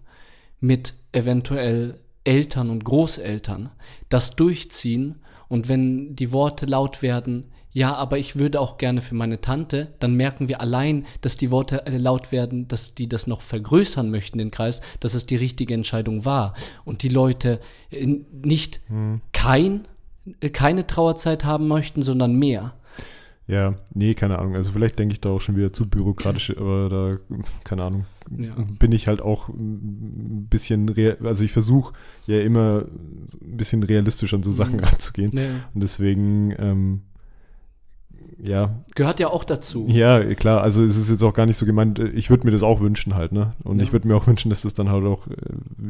[0.61, 3.71] mit eventuell Eltern und Großeltern
[4.09, 5.17] das durchziehen
[5.49, 9.95] und wenn die Worte laut werden, ja, aber ich würde auch gerne für meine Tante,
[10.01, 14.39] dann merken wir allein, dass die Worte laut werden, dass die das noch vergrößern möchten,
[14.39, 16.55] den Kreis, dass es die richtige Entscheidung war.
[16.85, 17.61] Und die Leute
[17.91, 19.21] äh, nicht hm.
[19.33, 19.87] kein,
[20.41, 22.75] äh, keine Trauerzeit haben möchten, sondern mehr.
[23.47, 24.55] Ja, nee, keine Ahnung.
[24.55, 28.07] Also vielleicht denke ich da auch schon wieder zu bürokratisch, aber da, keine Ahnung,
[28.37, 28.55] ja.
[28.79, 30.95] bin ich halt auch ein bisschen,
[31.25, 31.95] also ich versuche
[32.27, 32.85] ja immer
[33.43, 34.81] ein bisschen realistisch an so Sachen mhm.
[34.85, 35.37] ranzugehen.
[35.37, 35.51] Ja.
[35.75, 37.01] Und deswegen, ähm,
[38.43, 38.71] ja.
[38.95, 39.87] Gehört ja auch dazu.
[39.89, 40.63] Ja, klar.
[40.63, 43.15] Also es ist jetzt auch gar nicht so gemeint, ich würde mir das auch wünschen
[43.15, 43.55] halt, ne?
[43.63, 43.85] Und ja.
[43.85, 45.33] ich würde mir auch wünschen, dass das dann halt auch äh,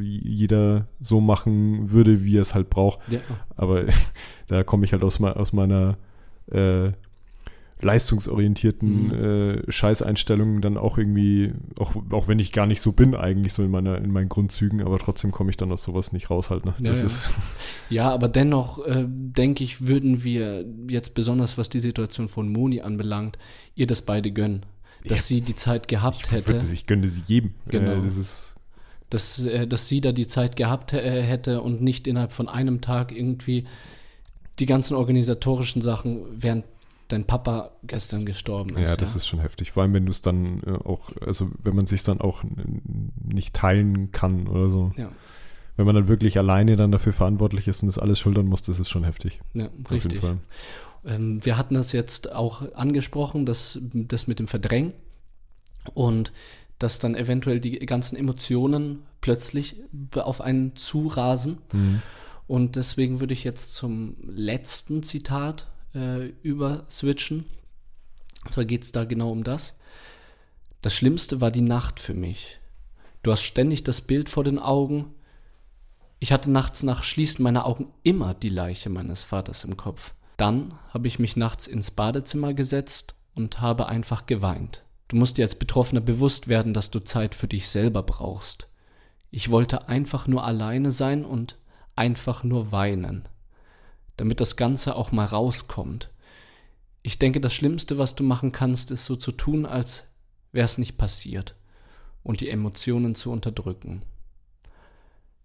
[0.00, 3.00] jeder so machen würde, wie er es halt braucht.
[3.08, 3.20] Ja.
[3.56, 3.84] Aber
[4.46, 5.96] da komme ich halt aus, aus meiner
[6.50, 6.92] äh,
[7.82, 9.12] leistungsorientierten mhm.
[9.66, 13.62] äh, Scheißeinstellungen dann auch irgendwie, auch, auch wenn ich gar nicht so bin, eigentlich so
[13.62, 16.64] in meiner, in meinen Grundzügen, aber trotzdem komme ich dann aus sowas nicht raus halt.
[16.64, 16.74] Ne?
[16.80, 17.06] Ja, ja.
[17.90, 22.80] ja, aber dennoch äh, denke ich, würden wir jetzt besonders, was die Situation von Moni
[22.80, 23.38] anbelangt,
[23.74, 24.66] ihr das beide gönnen.
[25.04, 25.36] Dass ja.
[25.36, 26.60] sie die Zeit gehabt ich hätte.
[26.72, 27.54] ich gönne sie jedem.
[27.66, 27.92] Äh, genau.
[27.92, 28.50] Äh, das ist
[29.10, 32.80] dass, äh, dass sie da die Zeit gehabt äh, hätte und nicht innerhalb von einem
[32.80, 33.64] Tag irgendwie
[34.58, 36.64] die ganzen organisatorischen Sachen während
[37.12, 38.88] dein Papa gestern gestorben ist.
[38.88, 39.18] Ja, das ja?
[39.18, 39.72] ist schon heftig.
[39.72, 42.42] Vor allem, wenn du es dann äh, auch, also wenn man sich dann auch
[43.22, 44.92] nicht teilen kann oder so.
[44.96, 45.10] Ja.
[45.76, 48.80] Wenn man dann wirklich alleine dann dafür verantwortlich ist und das alles schultern muss, das
[48.80, 49.40] ist schon heftig.
[49.54, 50.20] Ja, Auf richtig.
[51.04, 54.92] Ähm, wir hatten das jetzt auch angesprochen, dass das mit dem Verdrängen
[55.94, 56.32] und
[56.78, 59.76] dass dann eventuell die ganzen Emotionen plötzlich
[60.14, 61.58] auf einen zurasen.
[61.72, 62.02] Mhm.
[62.46, 67.46] Und deswegen würde ich jetzt zum letzten Zitat äh, überswitchen.
[68.44, 69.76] Und zwar geht es da genau um das.
[70.82, 72.58] Das Schlimmste war die Nacht für mich.
[73.22, 75.14] Du hast ständig das Bild vor den Augen.
[76.18, 80.14] Ich hatte nachts nach Schließen meiner Augen immer die Leiche meines Vaters im Kopf.
[80.36, 84.84] Dann habe ich mich nachts ins Badezimmer gesetzt und habe einfach geweint.
[85.08, 88.68] Du musst dir als Betroffener bewusst werden, dass du Zeit für dich selber brauchst.
[89.30, 91.58] Ich wollte einfach nur alleine sein und
[91.94, 93.28] einfach nur weinen
[94.20, 96.10] damit das Ganze auch mal rauskommt.
[97.00, 100.08] Ich denke, das Schlimmste, was du machen kannst, ist so zu tun, als
[100.52, 101.54] wäre es nicht passiert
[102.22, 104.02] und die Emotionen zu unterdrücken.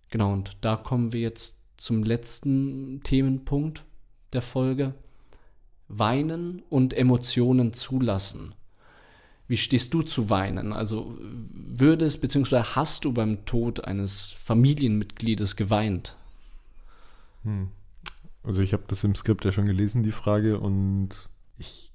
[0.09, 3.86] Genau, und da kommen wir jetzt zum letzten Themenpunkt
[4.34, 4.93] der Folge.
[5.88, 8.55] Weinen und Emotionen zulassen.
[9.47, 10.73] Wie stehst du zu Weinen?
[10.73, 12.57] Also würdest bzw.
[12.76, 16.17] hast du beim Tod eines Familienmitgliedes geweint?
[17.43, 17.69] Hm.
[18.46, 21.91] Also ich habe das im Skript ja schon gelesen, die Frage, und ich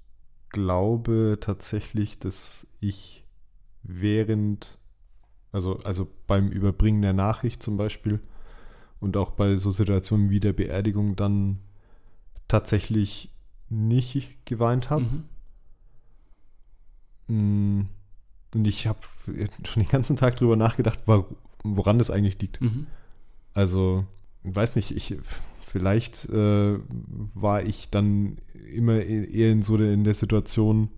[0.49, 3.25] glaube tatsächlich, dass ich
[3.83, 4.79] während,
[5.53, 8.21] also, also beim Überbringen der Nachricht zum Beispiel
[8.99, 11.61] und auch bei so Situationen wie der Beerdigung dann
[12.49, 13.31] tatsächlich
[13.69, 15.07] nicht geweint habe.
[17.29, 17.79] Mhm.
[17.81, 17.89] Mm,
[18.55, 18.99] und ich habe
[19.65, 20.99] schon den ganzen Tag drüber nachgedacht,
[21.63, 22.61] woran das eigentlich liegt.
[22.61, 22.89] Mhm.
[23.55, 24.05] Also,
[24.43, 25.17] weiß nicht, ich
[25.71, 26.79] Vielleicht äh,
[27.35, 28.39] war ich dann
[28.75, 30.89] immer e-, eher in so der, in der Situation,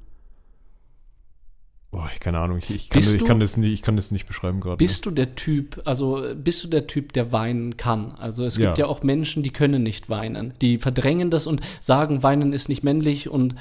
[1.91, 4.27] Boah, keine Ahnung, ich, ich, kann, das, ich, kann, das nicht, ich kann das nicht
[4.27, 4.79] beschreiben gerade.
[4.79, 8.13] Bist du der Typ, also bist du der Typ, der weinen kann?
[8.13, 8.87] Also es gibt ja.
[8.87, 10.55] ja auch Menschen, die können nicht weinen.
[10.63, 13.57] Die verdrängen das und sagen, weinen ist nicht männlich und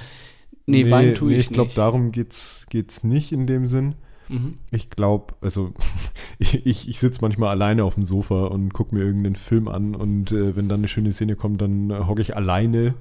[0.65, 3.95] nee, nee weinen tue nee, ich, ich glaube, darum geht's, geht's nicht in dem Sinn.
[4.31, 4.55] Mhm.
[4.71, 5.73] Ich glaube, also
[6.39, 10.31] ich, ich sitze manchmal alleine auf dem Sofa und gucke mir irgendeinen Film an und
[10.31, 12.95] äh, wenn dann eine schöne Szene kommt, dann äh, hocke ich alleine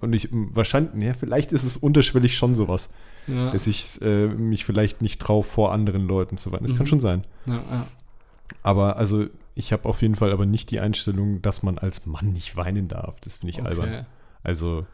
[0.00, 2.90] und ich wahrscheinlich, ja, vielleicht ist es unterschwellig schon sowas,
[3.26, 3.50] ja.
[3.50, 6.62] dass ich äh, mich vielleicht nicht traue, vor anderen Leuten zu weinen.
[6.62, 6.78] Das mhm.
[6.78, 7.24] kann schon sein.
[7.46, 7.86] Ja.
[8.62, 12.32] Aber also ich habe auf jeden Fall aber nicht die Einstellung, dass man als Mann
[12.32, 13.20] nicht weinen darf.
[13.20, 13.68] Das finde ich okay.
[13.68, 14.06] albern.
[14.42, 14.86] Also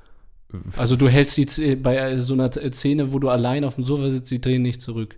[0.76, 4.30] also du hältst die bei so einer Szene, wo du allein auf dem Sofa sitzt,
[4.30, 5.16] die Tränen nicht zurück.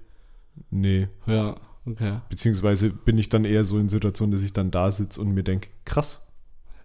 [0.71, 1.09] Nee.
[1.27, 1.57] Ja,
[1.87, 2.21] okay.
[2.29, 5.43] Beziehungsweise bin ich dann eher so in Situationen, dass ich dann da sitze und mir
[5.43, 6.27] denke, krass.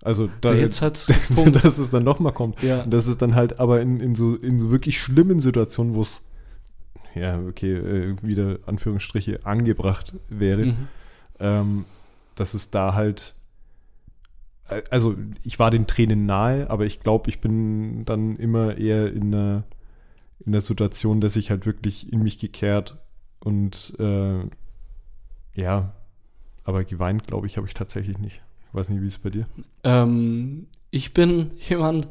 [0.03, 1.07] Also da, jetzt hat
[1.53, 2.61] dass es dann nochmal kommt.
[2.61, 2.83] Ja.
[2.83, 6.01] Und das ist dann halt aber in, in, so, in so wirklich schlimmen Situationen, wo
[6.01, 6.27] es,
[7.15, 10.87] ja, okay, äh, wieder Anführungsstriche angebracht wäre, mhm.
[11.39, 11.85] ähm,
[12.35, 13.33] dass es da halt,
[14.67, 19.13] äh, also ich war den Tränen nahe, aber ich glaube, ich bin dann immer eher
[19.13, 19.63] in einer,
[20.45, 22.97] in der Situation, dass ich halt wirklich in mich gekehrt
[23.43, 24.39] und äh,
[25.55, 25.93] ja,
[26.63, 28.41] aber geweint, glaube ich, habe ich tatsächlich nicht.
[28.67, 29.47] Ich weiß nicht, wie es bei dir?
[29.83, 32.07] Ähm, ich bin jemand,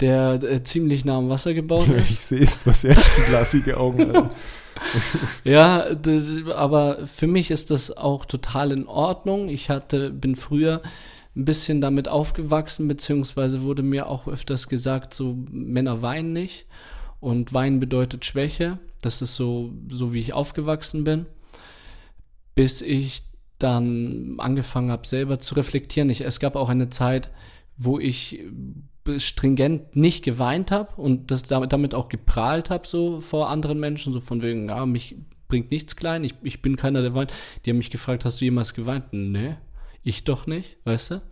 [0.00, 2.10] der äh, ziemlich nah am Wasser gebaut ist.
[2.10, 4.00] ich sehe es, was er hat glasige Augen.
[4.14, 4.30] Alter.
[5.44, 6.24] Ja, das,
[6.54, 9.48] aber für mich ist das auch total in Ordnung.
[9.48, 10.80] Ich hatte, bin früher
[11.36, 16.66] ein bisschen damit aufgewachsen, beziehungsweise wurde mir auch öfters gesagt, so Männer weinen nicht
[17.20, 18.78] und weinen bedeutet Schwäche.
[19.00, 21.26] Das ist so, so wie ich aufgewachsen bin,
[22.54, 23.22] bis ich
[23.58, 26.10] dann angefangen habe, selber zu reflektieren.
[26.10, 27.30] Ich, es gab auch eine Zeit,
[27.76, 28.44] wo ich
[29.18, 34.12] stringent nicht geweint habe und das damit, damit auch geprahlt habe, so vor anderen Menschen,
[34.12, 35.16] so von wegen, ja, mich
[35.48, 37.32] bringt nichts klein, ich, ich bin keiner, der weint.
[37.64, 39.12] Die haben mich gefragt, hast du jemals geweint?
[39.12, 39.56] Nee,
[40.02, 41.22] ich doch nicht, weißt du?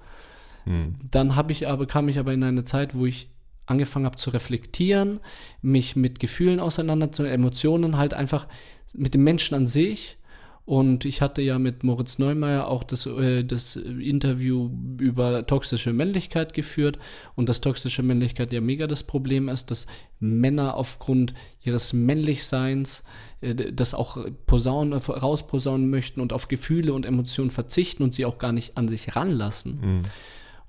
[0.65, 0.97] Hm.
[1.11, 3.31] Dann habe ich aber, kam ich aber in eine Zeit, wo ich
[3.69, 5.21] angefangen habe zu reflektieren,
[5.63, 8.49] mich mit Gefühlen auseinanderzusetzen, Emotionen halt einfach
[8.95, 10.17] mit dem Menschen an sich.
[10.65, 16.53] Und ich hatte ja mit Moritz Neumeier auch das, äh, das Interview über toxische Männlichkeit
[16.53, 16.99] geführt
[17.35, 19.87] und dass toxische Männlichkeit ja mega das Problem ist, dass
[20.21, 23.03] Männer aufgrund ihres Männlichseins
[23.41, 28.37] äh, das auch posaunen, rausposaunen möchten und auf Gefühle und Emotionen verzichten und sie auch
[28.37, 30.03] gar nicht an sich ranlassen Hm.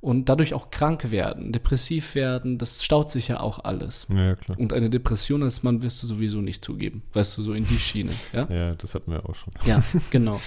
[0.01, 4.07] Und dadurch auch krank werden, depressiv werden, das staut sich ja auch alles.
[4.09, 4.57] Ja, klar.
[4.57, 7.79] Und eine Depression als Mann wirst du sowieso nicht zugeben, weißt du, so in die
[7.79, 8.47] Schiene, ja?
[8.49, 9.53] Ja, das hatten wir auch schon.
[9.65, 10.39] Ja, genau.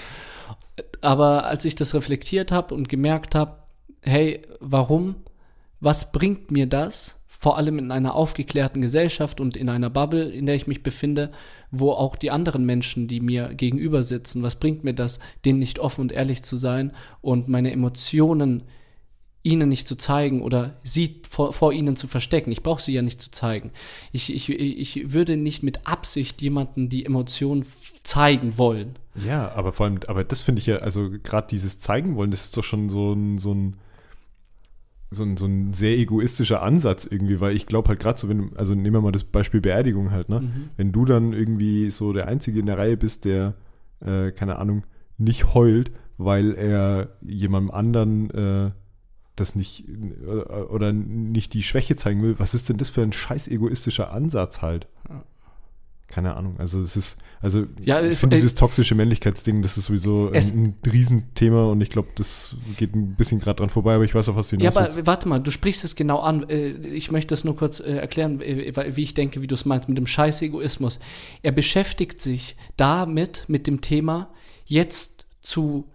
[1.02, 3.58] Aber als ich das reflektiert habe und gemerkt habe,
[4.00, 5.16] hey, warum,
[5.80, 7.18] was bringt mir das?
[7.26, 11.32] Vor allem in einer aufgeklärten Gesellschaft und in einer Bubble, in der ich mich befinde,
[11.70, 15.78] wo auch die anderen Menschen, die mir gegenüber sitzen, was bringt mir das, denen nicht
[15.80, 18.62] offen und ehrlich zu sein und meine Emotionen
[19.42, 22.52] ihnen nicht zu zeigen oder sie vor, vor ihnen zu verstecken.
[22.52, 23.72] Ich brauche sie ja nicht zu zeigen.
[24.12, 27.66] Ich, ich, ich würde nicht mit Absicht jemanden die Emotionen
[28.04, 28.94] zeigen wollen.
[29.14, 32.44] Ja, aber vor allem, aber das finde ich ja, also gerade dieses Zeigen wollen, das
[32.44, 33.76] ist doch schon so ein, so ein,
[35.10, 38.56] so ein, so ein sehr egoistischer Ansatz irgendwie, weil ich glaube halt gerade so, wenn,
[38.56, 40.40] also nehmen wir mal das Beispiel Beerdigung halt, ne?
[40.40, 40.70] Mhm.
[40.76, 43.54] Wenn du dann irgendwie so der Einzige in der Reihe bist, der,
[44.00, 44.84] äh, keine Ahnung,
[45.18, 48.70] nicht heult, weil er jemandem anderen äh,
[49.36, 49.84] das nicht
[50.70, 54.62] oder nicht die Schwäche zeigen will, was ist denn das für ein scheiß egoistischer Ansatz
[54.62, 54.86] halt?
[55.08, 55.24] Ja.
[56.08, 56.56] Keine Ahnung.
[56.58, 60.52] Also es ist, also Ja, ich finde dieses toxische Männlichkeitsding, das ist sowieso ein, Es-
[60.52, 64.28] ein Riesenthema und ich glaube, das geht ein bisschen gerade dran vorbei, aber ich weiß
[64.28, 64.98] auch, was du Ja, hinaus willst.
[64.98, 66.46] aber warte mal, du sprichst es genau an.
[66.50, 69.64] Äh, Ich möchte das nur kurz äh, erklären, äh, wie ich denke, wie du es
[69.64, 71.00] meinst, mit dem scheiß Egoismus.
[71.42, 74.28] Er beschäftigt sich damit, mit dem Thema,
[74.66, 75.88] jetzt zu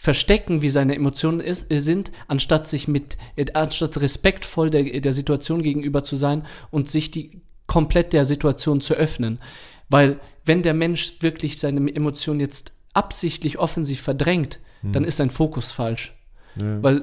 [0.00, 5.12] verstecken, wie seine Emotionen ist, äh, sind, anstatt sich mit, äh, anstatt respektvoll der, der
[5.12, 9.40] Situation gegenüber zu sein und sich die komplett der Situation zu öffnen.
[9.88, 15.72] Weil wenn der Mensch wirklich seine Emotionen jetzt absichtlich offensiv verdrängt, dann ist sein Fokus
[15.72, 16.14] falsch.
[16.54, 16.80] Ja.
[16.80, 16.98] Weil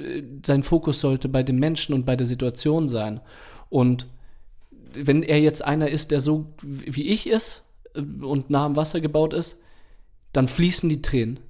[0.00, 3.20] äh, sein Fokus sollte bei dem Menschen und bei der Situation sein.
[3.68, 4.06] Und
[4.94, 7.62] wenn er jetzt einer ist, der so wie ich ist
[7.94, 9.60] äh, und nah am Wasser gebaut ist,
[10.32, 11.40] dann fließen die Tränen.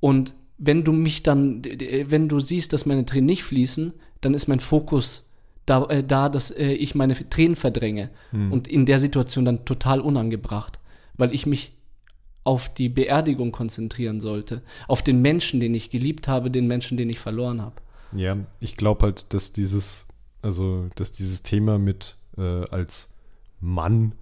[0.00, 4.48] Und wenn du mich dann, wenn du siehst, dass meine Tränen nicht fließen, dann ist
[4.48, 5.26] mein Fokus
[5.66, 8.10] da, äh, da dass äh, ich meine Tränen verdränge.
[8.50, 10.80] Und in der Situation dann total unangebracht,
[11.16, 11.72] weil ich mich
[12.44, 17.10] auf die Beerdigung konzentrieren sollte, auf den Menschen, den ich geliebt habe, den Menschen, den
[17.10, 17.76] ich verloren habe.
[18.12, 20.06] Ja, ich glaube halt, dass dieses,
[20.42, 23.12] also, dass dieses Thema mit äh, als
[23.60, 24.12] Mann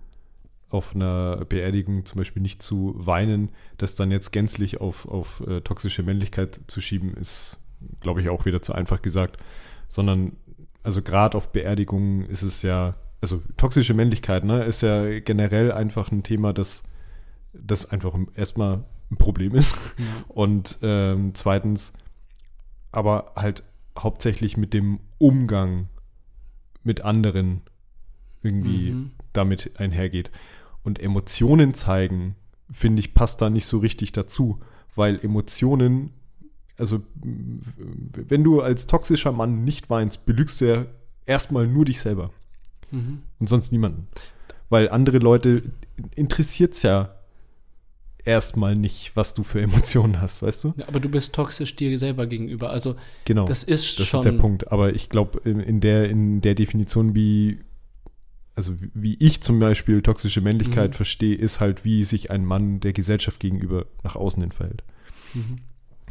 [0.70, 5.60] auf einer Beerdigung zum Beispiel nicht zu weinen, das dann jetzt gänzlich auf, auf äh,
[5.62, 7.58] toxische Männlichkeit zu schieben, ist,
[8.00, 9.38] glaube ich, auch wieder zu einfach gesagt.
[9.88, 10.32] Sondern,
[10.82, 16.12] also gerade auf Beerdigungen ist es ja, also toxische Männlichkeit, ne, ist ja generell einfach
[16.12, 16.84] ein Thema, das,
[17.54, 19.74] das einfach erstmal ein Problem ist.
[20.28, 21.94] Und ähm, zweitens,
[22.92, 23.62] aber halt
[23.98, 25.88] hauptsächlich mit dem Umgang
[26.82, 27.62] mit anderen
[28.42, 29.10] irgendwie Mhm.
[29.32, 30.30] damit einhergeht.
[30.88, 32.34] Und Emotionen zeigen,
[32.70, 34.58] finde ich, passt da nicht so richtig dazu,
[34.96, 36.12] weil Emotionen,
[36.78, 37.02] also
[38.14, 40.86] wenn du als toxischer Mann nicht weinst, belügst du ja
[41.26, 42.30] erstmal nur dich selber
[42.90, 43.20] Mhm.
[43.38, 44.08] und sonst niemanden.
[44.70, 45.62] Weil andere Leute
[46.14, 47.14] interessiert es ja
[48.24, 50.74] erstmal nicht, was du für Emotionen hast, weißt du?
[50.78, 52.70] Ja, aber du bist toxisch dir selber gegenüber.
[52.70, 53.44] Also Genau.
[53.44, 54.20] das ist Das schon.
[54.20, 54.72] ist der Punkt.
[54.72, 57.58] Aber ich glaube, in, der, in der Definition, wie,
[58.58, 60.94] also wie- ich zum Beispiel toxische Männlichkeit Mhm.
[60.96, 64.82] verstehe, ist halt, wie sich ein Mann der Gesellschaft gegenüber nach außen hin verhält.
[65.32, 65.58] Mhm.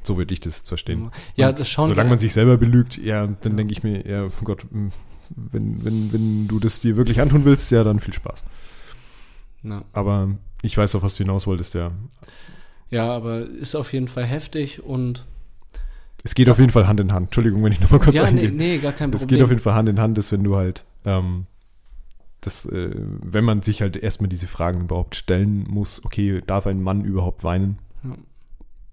[0.04, 1.12] So würde ich das jetzt verstehen.
[1.36, 2.12] Ja, Und das schauen Solange wir.
[2.12, 3.58] man sich selber belügt, ja, dann Ja.
[3.58, 4.92] denke ich mir, ja, oh Gott, mh,
[5.36, 8.44] wenn, wenn, wenn du das dir wirklich antun willst, ja, dann viel Spaß.
[9.64, 9.84] Ja.
[9.92, 10.30] Aber
[10.62, 11.92] ich weiß, auf was du hinaus wolltest, ja.
[12.90, 15.26] ja, aber ist auf jeden Fall heftig und.
[16.24, 16.54] Es geht So.
[16.54, 17.28] auf jeden Fall Hand in Hand.
[17.28, 18.52] Entschuldigung, wenn ich nochmal kurz ja, nee, eingehe.
[18.52, 19.36] nee, gar kein es Problem.
[19.38, 21.46] geht auf jeden Fall Hand in Hand, dass wenn du halt Ähm,
[22.42, 26.82] das, äh, wenn man sich halt erstmal diese Fragen überhaupt stellen muss, okay, darf ein
[26.82, 27.80] Mann überhaupt weinen?
[28.04, 28.18] Ja.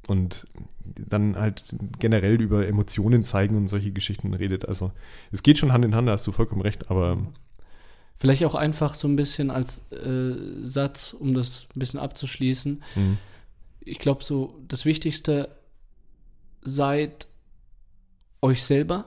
[0.07, 0.47] Und
[0.85, 4.69] dann halt generell über Emotionen zeigen und solche Geschichten redet.
[4.69, 4.93] Also
[5.33, 7.19] es geht schon Hand in Hand, da hast du vollkommen recht, aber
[8.19, 12.83] Vielleicht auch einfach so ein bisschen als äh, Satz, um das ein bisschen abzuschließen.
[12.95, 13.17] mh,
[13.81, 15.49] Ich glaube, so das Wichtigste,
[16.63, 17.27] seid
[18.41, 19.07] euch selber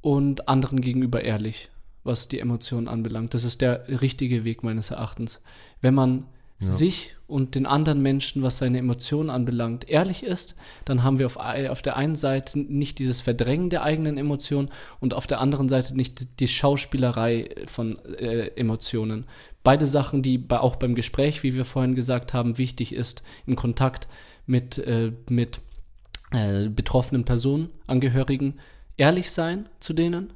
[0.00, 1.68] und anderen gegenüber ehrlich,
[2.06, 3.34] was die Emotionen anbelangt.
[3.34, 5.40] Das ist der richtige Weg meines Erachtens.
[5.80, 6.24] Wenn man
[6.58, 6.68] Ja.
[6.68, 10.54] sich und den anderen Menschen, was seine Emotionen anbelangt, ehrlich ist,
[10.86, 15.12] dann haben wir auf, auf der einen Seite nicht dieses Verdrängen der eigenen Emotionen und
[15.12, 19.26] auf der anderen Seite nicht die Schauspielerei von äh, Emotionen.
[19.64, 23.56] Beide Sachen, die bei, auch beim Gespräch, wie wir vorhin gesagt haben, wichtig ist, im
[23.56, 24.08] Kontakt
[24.46, 25.60] mit, äh, mit
[26.30, 28.54] äh, betroffenen Personen, Angehörigen,
[28.96, 30.32] ehrlich sein zu denen,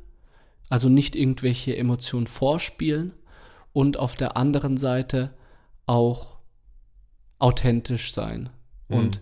[0.70, 3.12] also nicht irgendwelche Emotionen vorspielen
[3.74, 5.34] und auf der anderen Seite
[5.84, 6.38] auch
[7.38, 8.48] authentisch sein
[8.88, 8.96] Mhm.
[8.96, 9.20] und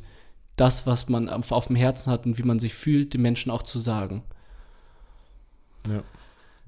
[0.56, 3.50] das, was man auf, auf dem Herzen hat und wie man sich fühlt, den Menschen
[3.50, 4.22] auch zu sagen.
[5.88, 6.02] ja.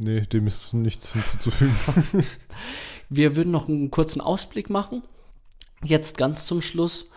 [0.02, 1.76] Nee, dem ist nichts hinzuzufügen.
[3.10, 5.02] Wir würden noch einen kurzen Ausblick machen,
[5.84, 7.10] jetzt ganz zum Schluss.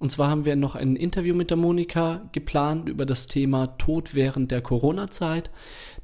[0.00, 4.14] Und zwar haben wir noch ein Interview mit der Monika geplant über das Thema Tod
[4.14, 5.50] während der Corona-Zeit.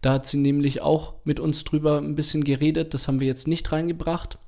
[0.02, 2.92] Da hat sie nämlich auch mit uns drüber ein bisschen geredet.
[2.92, 4.38] Das haben wir jetzt nicht reingebracht.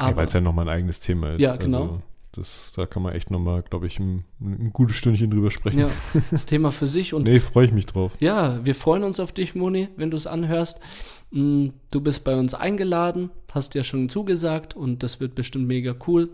[0.00, 1.42] Ja, Weil es ja nochmal ein eigenes Thema ist.
[1.42, 1.82] Ja, genau.
[1.82, 5.80] Also, das, da kann man echt nochmal, glaube ich, ein, ein gutes Stündchen drüber sprechen.
[5.80, 5.90] ja,
[6.30, 7.14] das Thema für sich.
[7.14, 8.16] Und Nee, freue ich mich drauf.
[8.20, 10.78] Ja, wir freuen uns auf dich, Moni, wenn du es anhörst.
[11.32, 15.94] Mm, Du bist bei uns eingeladen, hast ja schon zugesagt und das wird bestimmt mega
[16.06, 16.30] cool.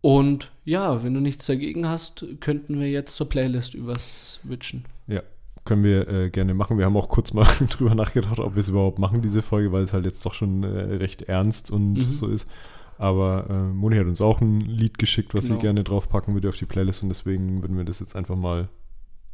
[0.00, 4.84] Und ja, wenn du nichts dagegen hast, könnten wir jetzt zur Playlist überswitchen.
[5.06, 5.22] Ja,
[5.64, 6.78] können wir äh, gerne machen.
[6.78, 9.82] Wir haben auch kurz mal drüber nachgedacht, ob wir es überhaupt machen, diese Folge, weil
[9.82, 12.10] es halt jetzt doch schon äh, recht ernst und Mhm.
[12.10, 12.48] so ist.
[12.96, 15.56] Aber äh, Moni hat uns auch ein Lied geschickt, was Genau.
[15.58, 18.68] sie gerne draufpacken würde auf die Playlist und deswegen würden wir das jetzt einfach mal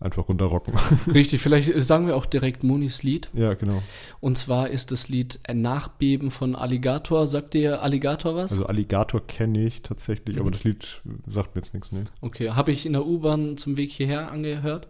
[0.05, 0.75] einfach runterrocken.
[1.13, 3.29] Richtig, vielleicht äh, sagen wir auch direkt Monis Lied.
[3.33, 3.83] ja, genau.
[4.21, 7.27] Und zwar ist das Lied Ein Nachbeben von Alligator.
[7.27, 8.53] Sagt dir Alligator was?
[8.53, 10.43] Also Alligator kenne ich tatsächlich, Mhm.
[10.43, 12.05] aber das Lied sagt mir jetzt nichts, ne?
[12.21, 14.87] Okay, habe ich in der U-Bahn zum Weg hierher angehört.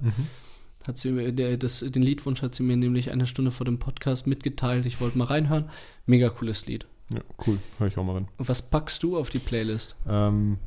[0.87, 3.79] Hat sie mir, der, das, den Liedwunsch hat sie mir nämlich eine Stunde vor dem
[3.79, 4.85] Podcast mitgeteilt.
[4.85, 5.71] Ich wollte mal reinhören.
[6.05, 6.87] Mega cooles Lied.
[7.13, 7.59] Ja, cool.
[7.79, 8.29] Hör ich auch mal rein.
[8.37, 9.97] Und was packst du auf die Playlist?
[10.09, 10.59] Ähm,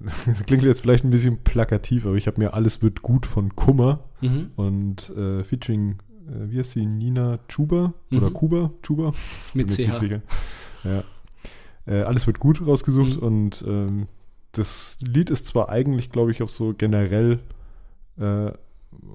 [0.46, 4.04] klingt jetzt vielleicht ein bisschen plakativ, aber ich habe mir Alles wird gut von Kummer
[4.20, 4.50] Mhm.
[4.56, 8.34] und äh, featuring, äh, wie heißt sie, Nina Chuba oder Mhm.
[8.34, 8.70] Kuba?
[8.82, 9.12] Chuba?
[9.54, 9.92] Mit Bin CH.
[9.98, 10.22] sicher.
[10.84, 11.04] Ja.
[11.86, 13.22] Äh, alles wird gut rausgesucht Mhm.
[13.26, 14.06] und ähm,
[14.52, 17.40] das Lied ist zwar eigentlich, glaube ich, auf so generell
[18.18, 18.50] äh,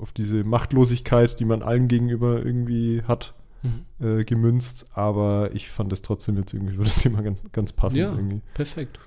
[0.02, 4.06] auf diese Machtlosigkeit, die man allen gegenüber irgendwie hat, Mhm.
[4.06, 8.00] äh, gemünzt, aber ich fand es trotzdem jetzt irgendwie für das Thema ganz, ganz passend
[8.00, 8.12] Ja.
[8.14, 8.42] irgendwie.
[8.54, 9.00] Perfekt.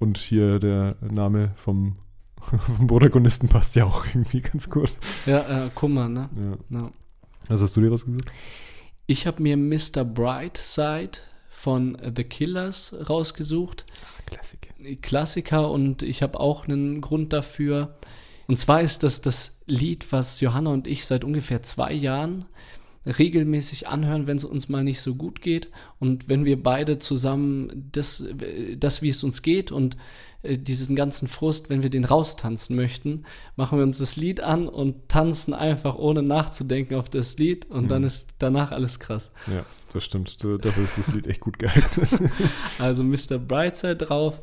[0.00, 1.96] Und hier der Name vom,
[2.40, 4.90] vom Protagonisten passt ja auch irgendwie ganz gut.
[5.26, 6.28] Ja, äh, Kummer, ne?
[6.70, 6.80] Ja.
[6.80, 6.90] Ja.
[7.48, 8.24] Was hast du dir rausgesucht?
[9.06, 10.04] Ich habe mir Mr.
[10.04, 11.18] Brightside
[11.50, 13.84] von The Killers rausgesucht.
[14.24, 14.72] Klassik.
[15.02, 17.98] Klassiker und ich habe auch einen Grund dafür.
[18.46, 22.46] Und zwar ist das das Lied, was Johanna und ich seit ungefähr zwei Jahren
[23.06, 25.68] regelmäßig anhören, wenn es uns mal nicht so gut geht.
[25.98, 28.24] Und wenn wir beide zusammen das,
[28.76, 29.96] das wie es uns geht und
[30.42, 33.24] äh, diesen ganzen Frust, wenn wir den raustanzen möchten,
[33.56, 37.90] machen wir uns das Lied an und tanzen einfach ohne nachzudenken auf das Lied und
[37.90, 38.08] dann Mhm.
[38.08, 39.30] ist danach alles krass.
[39.46, 40.44] Ja, das stimmt.
[40.44, 41.90] Da- Dafür ist das Lied echt gut geeignet.
[42.78, 43.38] Also Mr.
[43.38, 44.42] Brightside drauf.